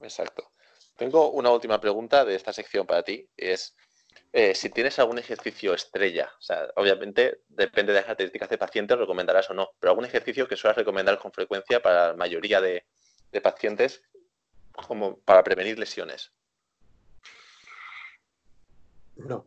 [0.00, 0.50] Exacto.
[0.96, 3.28] Tengo una última pregunta de esta sección para ti.
[3.36, 3.74] Es,
[4.32, 8.94] eh, si tienes algún ejercicio estrella, o sea, obviamente depende de las características de paciente,
[8.94, 12.60] lo recomendarás o no, pero algún ejercicio que suelas recomendar con frecuencia para la mayoría
[12.60, 12.84] de,
[13.42, 14.02] pacientes
[14.86, 16.32] como para prevenir lesiones.
[19.16, 19.46] No.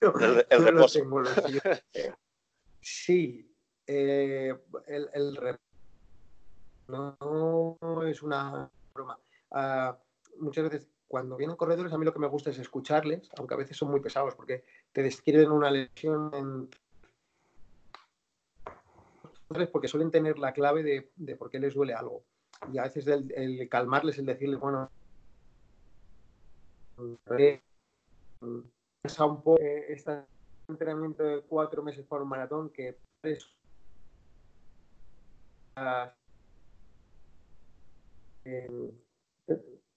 [0.00, 1.00] el, reposo.
[2.80, 3.55] sí,
[3.86, 4.54] eh,
[4.86, 5.58] el, el
[6.88, 9.18] no, es una broma.
[9.50, 9.98] Ah,
[10.38, 13.58] muchas veces cuando vienen corredores, a mí lo que me gusta es escucharles, aunque a
[13.58, 16.68] veces son muy pesados, porque te describen una lesión en...
[19.70, 20.82] porque suelen tener la clave
[21.16, 22.24] de, por qué les duele algo.
[22.72, 24.90] Y a veces el, calmarles, el decirles, bueno,
[26.96, 27.18] un
[29.42, 30.24] poco este
[30.68, 33.55] entrenamiento de cuatro meses para un maratón que es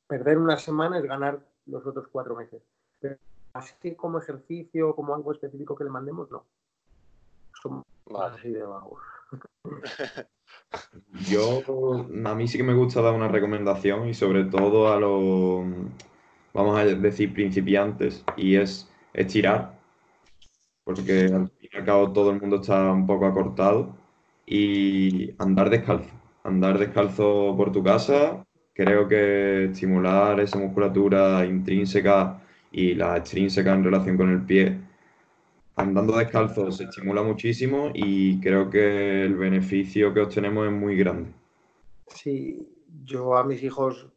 [0.08, 2.62] perder una semana es ganar los otros cuatro meses.
[3.00, 3.18] Pero
[3.54, 6.46] así como ejercicio, como algo específico que le mandemos, no.
[7.62, 7.86] Somos
[8.34, 9.02] así de vagos.
[11.30, 11.62] Yo,
[12.26, 15.66] a mí sí que me gusta dar una recomendación y sobre todo a los,
[16.54, 19.80] vamos a decir, principiantes, y es estirar,
[20.84, 23.96] porque al fin y al cabo todo el mundo está un poco acortado,
[24.52, 26.10] y andar descalzo.
[26.44, 33.84] Andar descalzo por tu casa, creo que estimular esa musculatura intrínseca y la extrínseca en
[33.84, 34.80] relación con el pie,
[35.76, 41.32] andando descalzo se estimula muchísimo y creo que el beneficio que obtenemos es muy grande.
[42.08, 42.68] Sí,
[43.06, 44.08] yo a mis hijos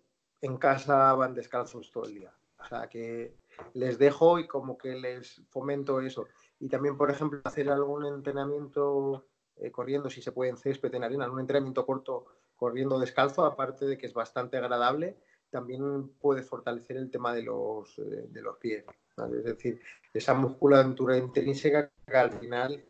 [0.41, 2.33] en casa van descalzos todo el día.
[2.59, 3.35] O sea que
[3.75, 6.27] les dejo y como que les fomento eso.
[6.59, 11.05] Y también, por ejemplo, hacer algún entrenamiento eh, corriendo, si se puede en césped, en
[11.05, 15.17] arena, un entrenamiento corto corriendo descalzo, aparte de que es bastante agradable,
[15.51, 18.85] también puede fortalecer el tema de los, eh, de los pies.
[19.17, 19.81] Es decir,
[20.15, 22.83] esa musculatura intrínseca que al final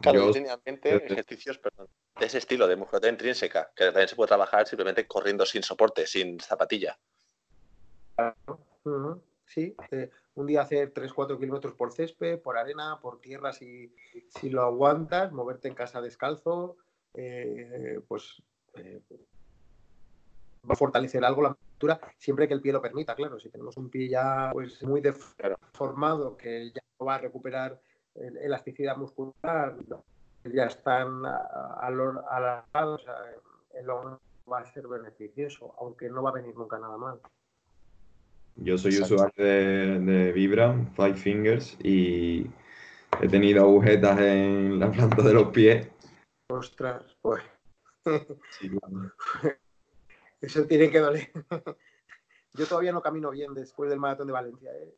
[0.00, 4.08] Claro, yo tenía en mente ejercicios perdón, de ese estilo, de musculatura intrínseca, que también
[4.08, 6.98] se puede trabajar simplemente corriendo sin soporte, sin zapatilla.
[9.50, 13.92] Sí, eh, un día hacer 3-4 kilómetros por césped, por arena, por tierra si,
[14.28, 16.76] si lo aguantas, moverte en casa descalzo,
[17.14, 18.40] eh, pues
[18.74, 19.02] eh,
[20.70, 23.40] va a fortalecer algo la musculatura siempre que el pie lo permita, claro.
[23.40, 27.80] Si tenemos un pie ya pues muy deformado que ya no va a recuperar
[28.14, 29.74] elasticidad muscular,
[30.44, 33.04] ya están alargados,
[33.74, 37.20] el va a ser beneficioso, aunque no va a venir nunca nada mal.
[38.56, 42.46] Yo soy usuario de, de, Vibram, Five Fingers, y
[43.20, 45.88] he tenido agujetas en la planta de los pies.
[46.48, 47.42] Ostras, pues.
[50.40, 51.30] Eso tiene que doler.
[52.54, 54.70] Yo todavía no camino bien después del maratón de Valencia.
[54.72, 54.94] ¿eh?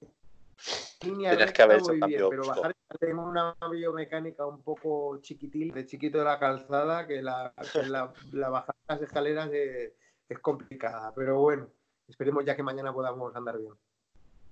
[0.99, 2.31] Tienes que haber hecho cambio.
[2.31, 7.53] pero bajar tengo una biomecánica un poco chiquitil, de chiquito de la calzada, que la,
[7.87, 11.13] la, bajada de las escaleras es complicada.
[11.15, 11.69] Pero bueno,
[12.13, 13.73] esperemos ya que mañana podamos andar bien.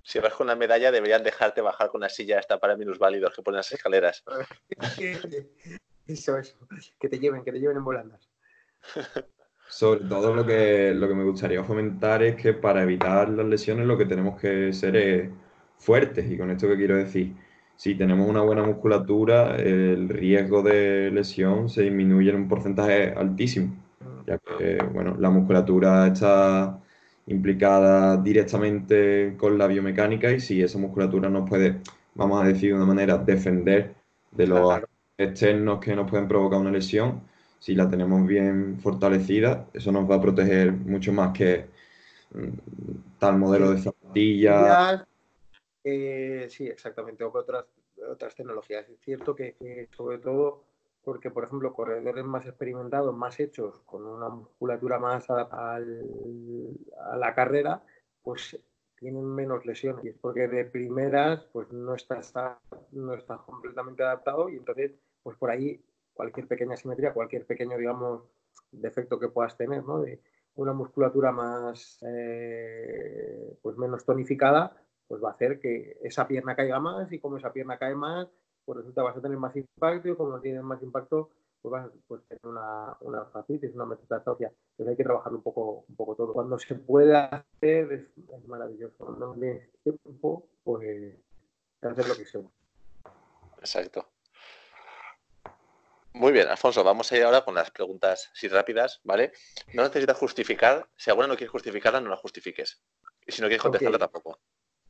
[0.02, 3.42] Si vas con una medalla, deberían dejarte bajar con una silla hasta para minusválidos que
[3.42, 4.24] ponen las escaleras.
[6.06, 6.56] eso, eso.
[6.98, 8.28] Que te lleven, que te lleven en volandas.
[9.68, 13.86] Sobre todo lo que, lo que me gustaría fomentar es que para evitar las lesiones
[13.86, 15.30] lo que tenemos que ser es
[15.76, 16.28] fuertes.
[16.28, 17.36] Y con esto que quiero decir,
[17.76, 23.76] si tenemos una buena musculatura, el riesgo de lesión se disminuye en un porcentaje altísimo.
[24.26, 26.80] Ya que, bueno, la musculatura está
[27.30, 31.80] implicada directamente con la biomecánica y si esa musculatura nos puede,
[32.14, 33.94] vamos a decir de una manera, defender
[34.32, 34.80] de los
[35.16, 37.22] externos que nos pueden provocar una lesión,
[37.60, 41.66] si la tenemos bien fortalecida, eso nos va a proteger mucho más que
[42.32, 45.06] mm, tal modelo de zapatilla.
[45.84, 47.64] Eh, sí, exactamente, o otras,
[48.10, 48.88] otras tecnologías.
[48.88, 49.54] Es cierto que
[49.96, 50.64] sobre todo
[51.02, 57.34] porque, por ejemplo, corredores más experimentados, más hechos, con una musculatura más adaptada a la
[57.34, 57.82] carrera,
[58.22, 58.58] pues
[58.96, 60.04] tienen menos lesiones.
[60.04, 62.20] Y es porque de primeras, pues no está,
[62.92, 65.82] no está completamente adaptado y entonces, pues por ahí
[66.12, 68.22] cualquier pequeña simetría, cualquier pequeño, digamos,
[68.70, 70.00] defecto que puedas tener, ¿no?
[70.02, 70.20] De
[70.56, 74.76] una musculatura más, eh, pues menos tonificada,
[75.08, 78.28] pues va a hacer que esa pierna caiga más y como esa pierna cae más,
[78.64, 81.30] pues resulta vas a tener más impacto y como tienes más impacto,
[81.62, 84.52] pues vas a pues, tener una, una fascitis, una metatarsia.
[84.72, 86.32] Entonces hay que trabajar un poco, un poco todo.
[86.32, 88.94] Cuando se puede hacer es, maravilloso.
[88.98, 91.16] Cuando no tienes tiempo, pues
[91.82, 92.40] hacer lo que sea.
[93.58, 94.06] Exacto.
[96.12, 99.32] Muy bien, Alfonso, vamos a ir ahora con las preguntas así rápidas, ¿vale?
[99.74, 102.82] No necesitas justificar, si alguna no quieres justificarla, no la justifiques.
[103.24, 104.40] Y si no quieres contestarla tampoco.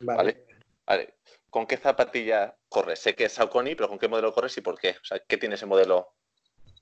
[0.00, 0.46] ¿Vale?
[0.86, 1.14] Vale.
[1.50, 3.00] ¿Con qué zapatilla corres?
[3.00, 4.90] Sé que es Saucony, pero ¿con qué modelo corres y por qué?
[4.90, 6.14] O sea, ¿qué tiene ese modelo?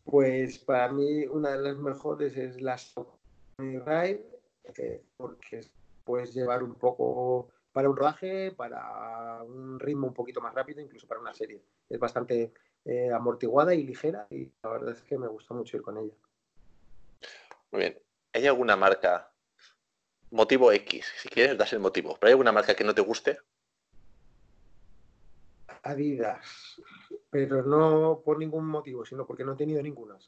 [0.04, 4.24] Pues para mí una de las mejores es la Saucony Ride,
[4.76, 5.62] eh, porque
[6.04, 11.06] puedes llevar un poco para un rodaje, para un ritmo un poquito más rápido, incluso
[11.06, 11.62] para una serie.
[11.88, 12.52] Es bastante
[12.84, 16.14] eh, amortiguada y ligera y la verdad es que me gusta mucho ir con ella.
[17.70, 17.98] Muy bien.
[18.32, 19.30] ¿Hay alguna marca,
[20.30, 23.38] motivo X, si quieres das el motivo, pero hay alguna marca que no te guste?
[25.88, 26.82] Adidas,
[27.30, 30.18] pero no por ningún motivo, sino porque no he tenido ninguna.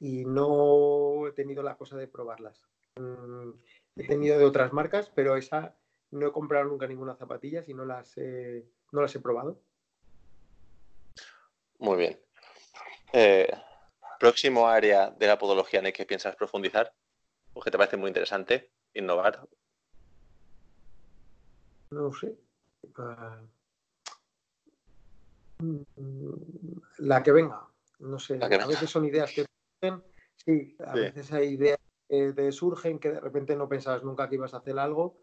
[0.00, 2.66] Y no he tenido la cosa de probarlas.
[2.96, 3.50] Mm,
[3.94, 5.76] he tenido de otras marcas, pero esa
[6.10, 9.60] no he comprado nunca ninguna zapatilla y no las he, no las he probado.
[11.78, 12.20] Muy bien.
[13.12, 13.48] Eh,
[14.18, 16.92] próximo área de la podología en el que piensas profundizar,
[17.54, 19.46] o que te parece muy interesante, innovar.
[21.90, 22.36] No sé.
[26.98, 27.66] La que venga.
[27.98, 28.38] No sé.
[28.42, 29.46] A veces son ideas que
[30.46, 31.78] Sí, a veces hay ideas
[32.08, 35.18] que te surgen que de repente no pensabas nunca que ibas a hacer algo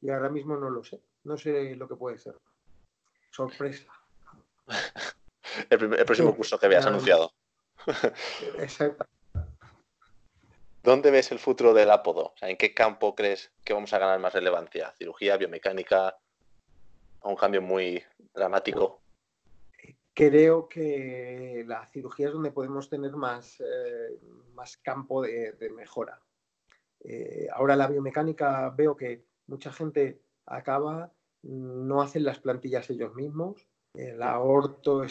[0.00, 1.00] y ahora mismo no lo sé.
[1.24, 2.36] No sé lo que puede ser.
[3.30, 3.90] Sorpresa.
[5.70, 7.32] el, próximo curso que veas anunciado.
[8.58, 9.06] Exacto.
[10.82, 12.34] ¿Dónde ves el futuro del apodo?
[12.40, 14.92] ¿En qué campo crees que vamos a ganar más relevancia?
[14.98, 16.16] ¿Cirugía, biomecánica?
[17.22, 19.00] ¿Un cambio muy dramático?
[20.16, 24.18] Creo que la cirugía es donde podemos tener más, eh,
[24.54, 26.18] más campo de, mejora.
[27.00, 31.12] Eh, ahora la biomecánica veo que mucha gente acaba,
[31.42, 33.68] no hacen las plantillas ellos mismos.
[33.92, 35.04] El aorto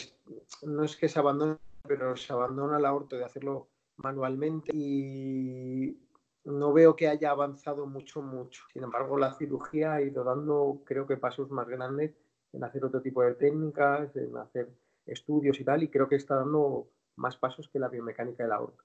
[0.64, 6.00] no es que se abandone, pero se abandona el aorto de hacerlo manualmente y
[6.46, 8.64] no veo que haya avanzado mucho, mucho.
[8.74, 12.16] Sin embargo, la cirugía ha ido dando, creo que, pasos más grandes
[12.54, 14.68] en hacer otro tipo de técnicas, en hacer
[15.06, 18.84] estudios y tal, y creo que está dando más pasos que la biomecánica del aorto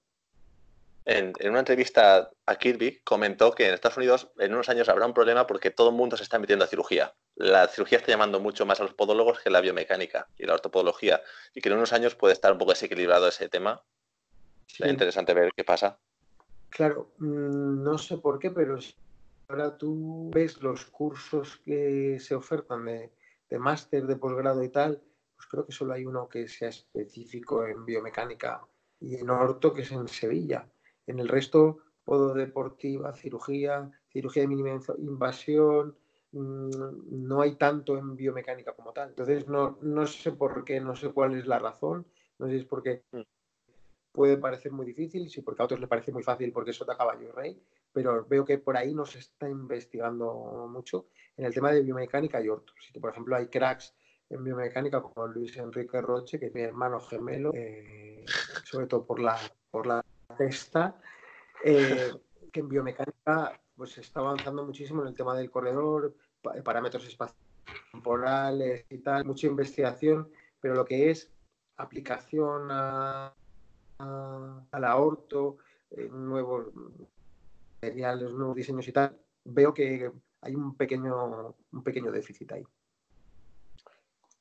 [1.05, 5.14] en, una entrevista a Kirby comentó que en Estados Unidos en unos años habrá un
[5.14, 7.14] problema porque todo el mundo se está metiendo a cirugía.
[7.37, 11.21] La cirugía está llamando mucho más a los podólogos que la biomecánica y la ortopodología.
[11.55, 13.83] Y que en unos años puede estar un poco desequilibrado ese tema.
[14.79, 15.99] Es interesante ver qué pasa.
[16.68, 18.79] Claro, mm, no sé por qué, pero
[19.49, 23.11] ahora tú ves los cursos que se ofertan de,
[23.49, 25.03] de máster, de posgrado y tal,
[25.41, 28.61] pues creo que solo hay uno que sea específico en biomecánica
[29.01, 30.68] y en orto, que es en Sevilla.
[31.07, 31.78] En el resto,
[32.34, 35.97] deportiva, cirugía, cirugía de mínima invasión,
[36.32, 39.09] mm, no hay tanto en biomecánica como tal.
[39.09, 42.07] Entonces, no, no sé por qué, no sé cuál es la razón,
[42.38, 43.20] no sé si es porque mm.
[44.12, 46.95] puede parecer muy difícil, si porque a otros les parece muy fácil porque eso te
[46.95, 47.62] caballo y rey,
[47.95, 51.07] pero veo que por ahí no se está investigando mucho
[51.38, 52.74] en el tema de biomecánica y orto.
[52.78, 53.95] Si, por ejemplo, hay cracks
[54.31, 58.24] en biomecánica como Luis Enrique Roche, que tiene hermano gemelo, eh,
[58.64, 59.37] sobre todo por la,
[59.70, 60.05] por la
[60.39, 60.97] testa,
[61.64, 62.12] eh,
[62.53, 66.14] que en biomecánica pues está avanzando muchísimo en el tema del corredor,
[66.64, 71.31] parámetros espacio-temporales y tal, mucha investigación, pero lo que es
[71.76, 73.35] aplicación a,
[73.99, 75.57] al aorto,
[75.91, 76.68] eh, nuevos
[77.83, 80.12] materiales, nuevos diseños y tal, veo que
[80.43, 82.64] hay un pequeño, un pequeño déficit ahí.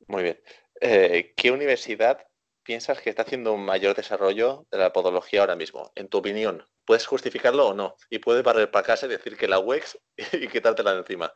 [0.09, 0.39] Muy bien.
[0.81, 2.25] Eh, ¿Qué universidad
[2.63, 5.91] piensas que está haciendo un mayor desarrollo de la podología ahora mismo?
[5.93, 7.95] En tu opinión, ¿puedes justificarlo o no?
[8.09, 9.99] Y puedes barrer para casa y decir que la UEX
[10.33, 11.31] y quitártela de encima.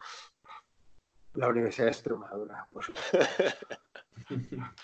[1.36, 2.88] La Universidad de Extremadura, pues.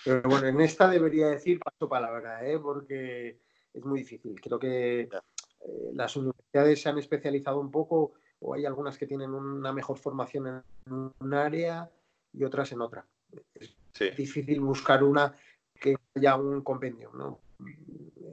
[0.04, 2.60] Pero bueno, en esta debería decir paso palabra, ¿eh?
[2.60, 3.40] porque
[3.74, 4.40] es muy difícil.
[4.40, 9.34] Creo que eh, las universidades se han especializado un poco o hay algunas que tienen
[9.34, 11.90] una mejor formación en un área
[12.32, 13.04] y otras en otra.
[13.54, 15.34] Es difícil buscar una
[15.74, 17.40] que haya un compendio, ¿no?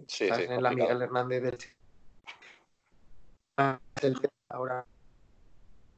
[0.08, 1.42] Sí, en la Miguel Hernández
[4.02, 4.16] del
[4.50, 4.86] ahora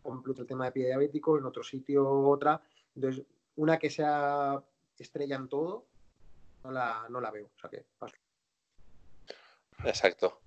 [0.01, 2.61] completo el tema de pie diabético, en otro sitio otra.
[2.95, 3.25] Entonces,
[3.57, 4.61] una que sea
[4.97, 5.85] estrella en todo,
[6.63, 7.47] no la, no la veo.
[7.47, 7.85] O sea que,
[9.85, 10.41] Exacto.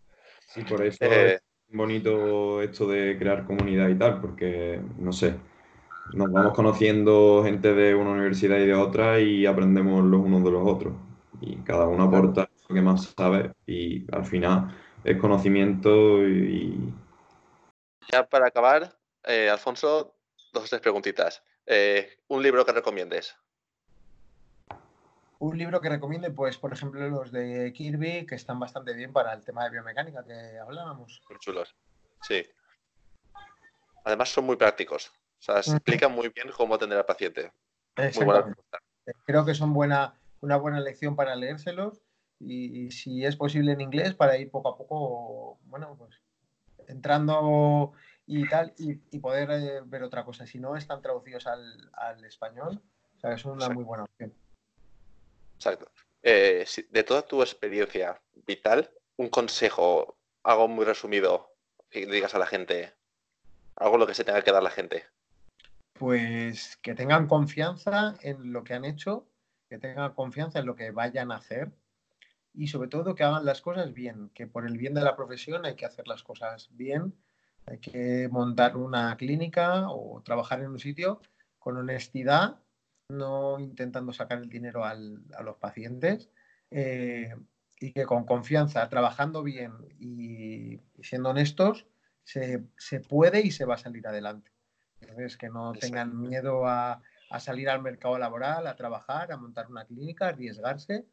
[0.47, 5.35] Sí, por eso eh, es bonito esto de crear comunidad y tal, porque, no sé,
[6.15, 10.51] nos vamos conociendo gente de una universidad y de otra y aprendemos los unos de
[10.51, 10.95] los otros.
[11.41, 16.93] Y cada uno aporta lo que más sabe y al final es conocimiento y...
[18.11, 20.15] Ya para acabar, eh, Alfonso,
[20.53, 21.43] dos o tres preguntitas.
[21.67, 23.37] Eh, ¿Un libro que recomiendes?
[25.39, 29.33] Un libro que recomiende, pues, por ejemplo, los de Kirby, que están bastante bien para
[29.33, 31.21] el tema de biomecánica que hablábamos.
[31.29, 31.75] Muy chulos,
[32.21, 32.45] sí.
[34.05, 35.11] Además son muy prácticos.
[35.43, 37.51] O sea, se explica muy bien cómo atender al paciente.
[39.25, 42.01] Creo que son buena, una buena lección para leérselos
[42.39, 46.23] y, si es posible en inglés para ir poco a poco, bueno, pues
[46.87, 47.93] entrando
[48.25, 50.47] y tal y, poder eh, ver otra cosa.
[50.47, 52.81] Si no están traducidos al, español,
[53.17, 54.33] o sea, es una muy buena opción.
[55.57, 55.91] Exacto.
[56.23, 61.53] eh, de toda tu experiencia vital, un consejo, algo muy resumido
[61.91, 62.95] que digas a la gente,
[63.75, 65.05] algo lo que se tenga que dar la gente.
[66.03, 69.29] Pues que tengan confianza en lo que han hecho,
[69.69, 71.71] que tengan confianza en lo que vayan a hacer
[72.53, 75.65] y sobre todo que hagan las cosas bien, que por el bien de la profesión
[75.65, 77.15] hay que hacer las cosas bien,
[77.67, 81.21] hay que montar una clínica o trabajar en un sitio
[81.61, 82.59] con honestidad,
[83.09, 86.31] no intentando sacar el dinero a los pacientes
[86.73, 87.33] eh,
[87.79, 91.87] y que con confianza, trabajando bien y, siendo honestos,
[92.25, 92.59] se,
[93.09, 94.51] puede y se va a salir adelante.
[95.03, 99.69] Entonces, que no tengan miedo a, a salir al mercado laboral, a trabajar, a montar
[99.69, 101.05] una clínica, a arriesgarse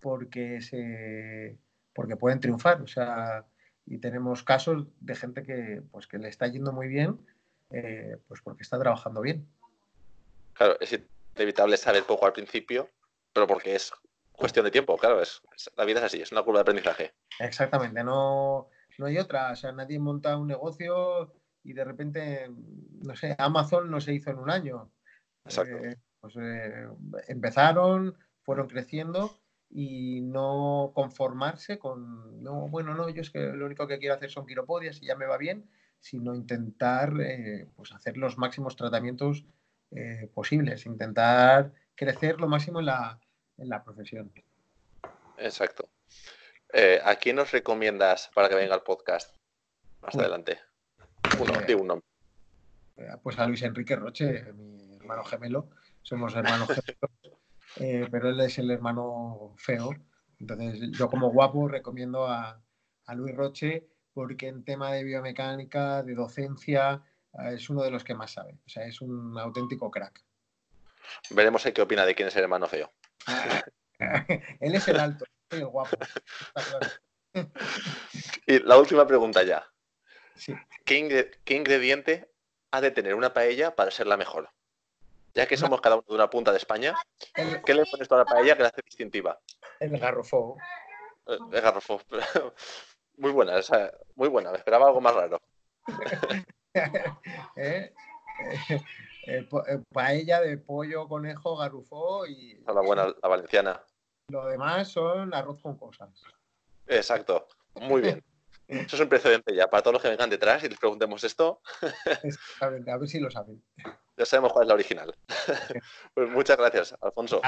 [0.00, 1.58] porque, se,
[1.94, 2.82] porque pueden triunfar.
[2.82, 3.46] O sea,
[3.86, 7.18] y tenemos casos de gente que, pues, que le está yendo muy bien,
[7.70, 9.46] eh, pues porque está trabajando bien.
[10.54, 10.98] Claro, es
[11.36, 12.90] inevitable saber poco al principio,
[13.32, 13.92] pero porque es
[14.32, 15.42] cuestión de tiempo, claro, es,
[15.76, 17.12] la vida es así, es una curva de aprendizaje.
[17.40, 18.68] Exactamente, no,
[18.98, 21.32] no hay otra, o sea, nadie monta un negocio
[21.68, 22.50] y de repente,
[23.02, 24.90] no sé, Amazon no se hizo en un año.
[25.44, 25.76] Exacto.
[25.76, 26.88] Eh, pues, eh,
[27.28, 29.38] empezaron, fueron creciendo
[29.68, 34.30] y no conformarse con, no, bueno, no, yo es que lo único que quiero hacer
[34.30, 35.68] son quiropodias y ya me va bien,
[36.00, 39.44] sino intentar eh, pues hacer los máximos tratamientos
[39.90, 43.20] eh, posibles, intentar crecer lo máximo en la,
[43.58, 44.32] en la profesión.
[45.36, 45.90] Exacto.
[46.72, 49.36] Eh, ¿A quién nos recomiendas para que venga al podcast
[50.00, 50.58] más adelante?
[51.38, 52.06] Uno, di un nombre.
[53.22, 55.70] Pues a Luis Enrique Roche, mi hermano gemelo.
[56.02, 57.38] Somos hermanos gemelos
[57.76, 59.90] eh, pero él es el hermano feo.
[60.40, 62.60] Entonces, yo como guapo recomiendo a,
[63.14, 67.02] Luis Roche porque en tema de biomecánica, de docencia,
[67.38, 68.58] eh, es uno de los que más sabe.
[68.66, 70.22] O sea, es un auténtico crack.
[71.30, 72.92] Veremos qué opina de quién es el hermano feo.
[74.60, 75.96] él es el alto, el guapo.
[78.46, 79.64] y la última pregunta ya.
[80.84, 82.30] ¿Qué, ingrediente
[82.70, 84.50] ha de tener una paella para ser la mejor?
[85.34, 86.94] Ya que somos cada uno de una punta de España,
[87.34, 89.38] ¿qué le pones a la paella que la hace distintiva?
[89.78, 90.56] El garrofó.
[91.26, 92.00] Eh, el garrofó.
[93.18, 93.54] Muy buena,
[94.14, 94.52] muy buena.
[94.52, 95.40] Me esperaba algo más raro.
[97.56, 97.92] ¿Eh?
[99.26, 99.48] Eh,
[99.92, 102.62] paella de pollo, conejo, garrufó y.
[102.64, 103.82] la buena, la valenciana.
[104.28, 106.22] Lo demás son arroz con cosas.
[106.86, 107.48] Exacto.
[107.74, 108.24] Muy bien.
[108.68, 111.60] Eso es un precedente ya para todos los que vengan detrás y les preguntemos esto.
[112.60, 113.62] a ver si lo saben
[114.18, 115.14] ya sabemos cuál es la original.
[116.14, 117.40] pues muchas gracias, Alfonso.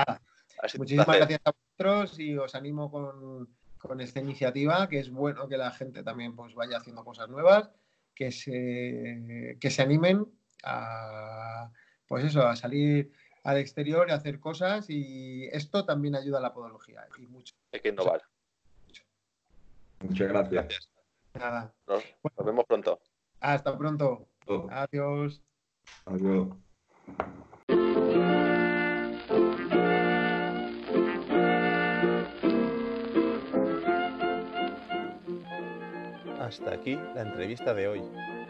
[0.79, 5.73] muchísimas gracias a vosotros y os animo con, esta iniciativa, que es bueno que la
[5.73, 7.71] gente también pues, vaya haciendo cosas nuevas,
[8.15, 10.27] que se, que se animen
[10.63, 11.71] a,
[12.07, 13.13] pues eso, a salir
[13.43, 17.55] al exterior y hacer cosas y esto también ayuda a la podología y mucho.
[17.73, 18.23] Hay que innovar.
[20.01, 20.91] Muchas gracias.
[21.35, 21.75] Nada.
[21.87, 22.05] Nos,
[22.45, 23.01] vemos pronto.
[23.41, 24.27] Hasta pronto.
[24.71, 25.43] Adiós.
[26.07, 26.49] Adiós.
[36.41, 38.03] Hasta aquí la entrevista de hoy.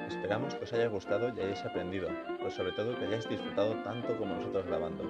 [0.09, 2.09] Esperamos que os haya gustado y hayáis aprendido,
[2.39, 5.05] pero sobre todo que hayáis disfrutado tanto como nosotros grabando.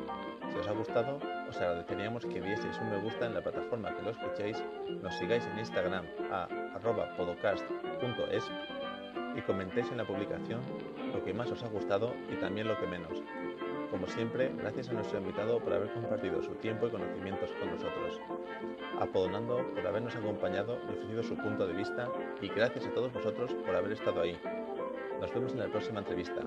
[0.50, 4.02] Si os ha gustado, os agradeceríamos que dieseis un me gusta en la plataforma que
[4.02, 4.62] lo escuchéis,
[5.02, 6.46] nos sigáis en Instagram a
[6.76, 8.44] arroba podocast.es
[9.36, 10.60] y comentéis en la publicación
[11.12, 13.20] lo que más os ha gustado y también lo que menos.
[13.90, 18.20] Como siempre, gracias a nuestro invitado por haber compartido su tiempo y conocimientos con nosotros,
[19.00, 22.08] a Podonando por habernos acompañado y ofrecido su punto de vista
[22.40, 24.38] y gracias a todos vosotros por haber estado ahí.
[25.20, 26.42] Nos vemos en la próxima entrevista.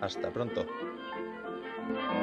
[0.00, 0.64] Hasta pronto.
[1.90, 2.20] Música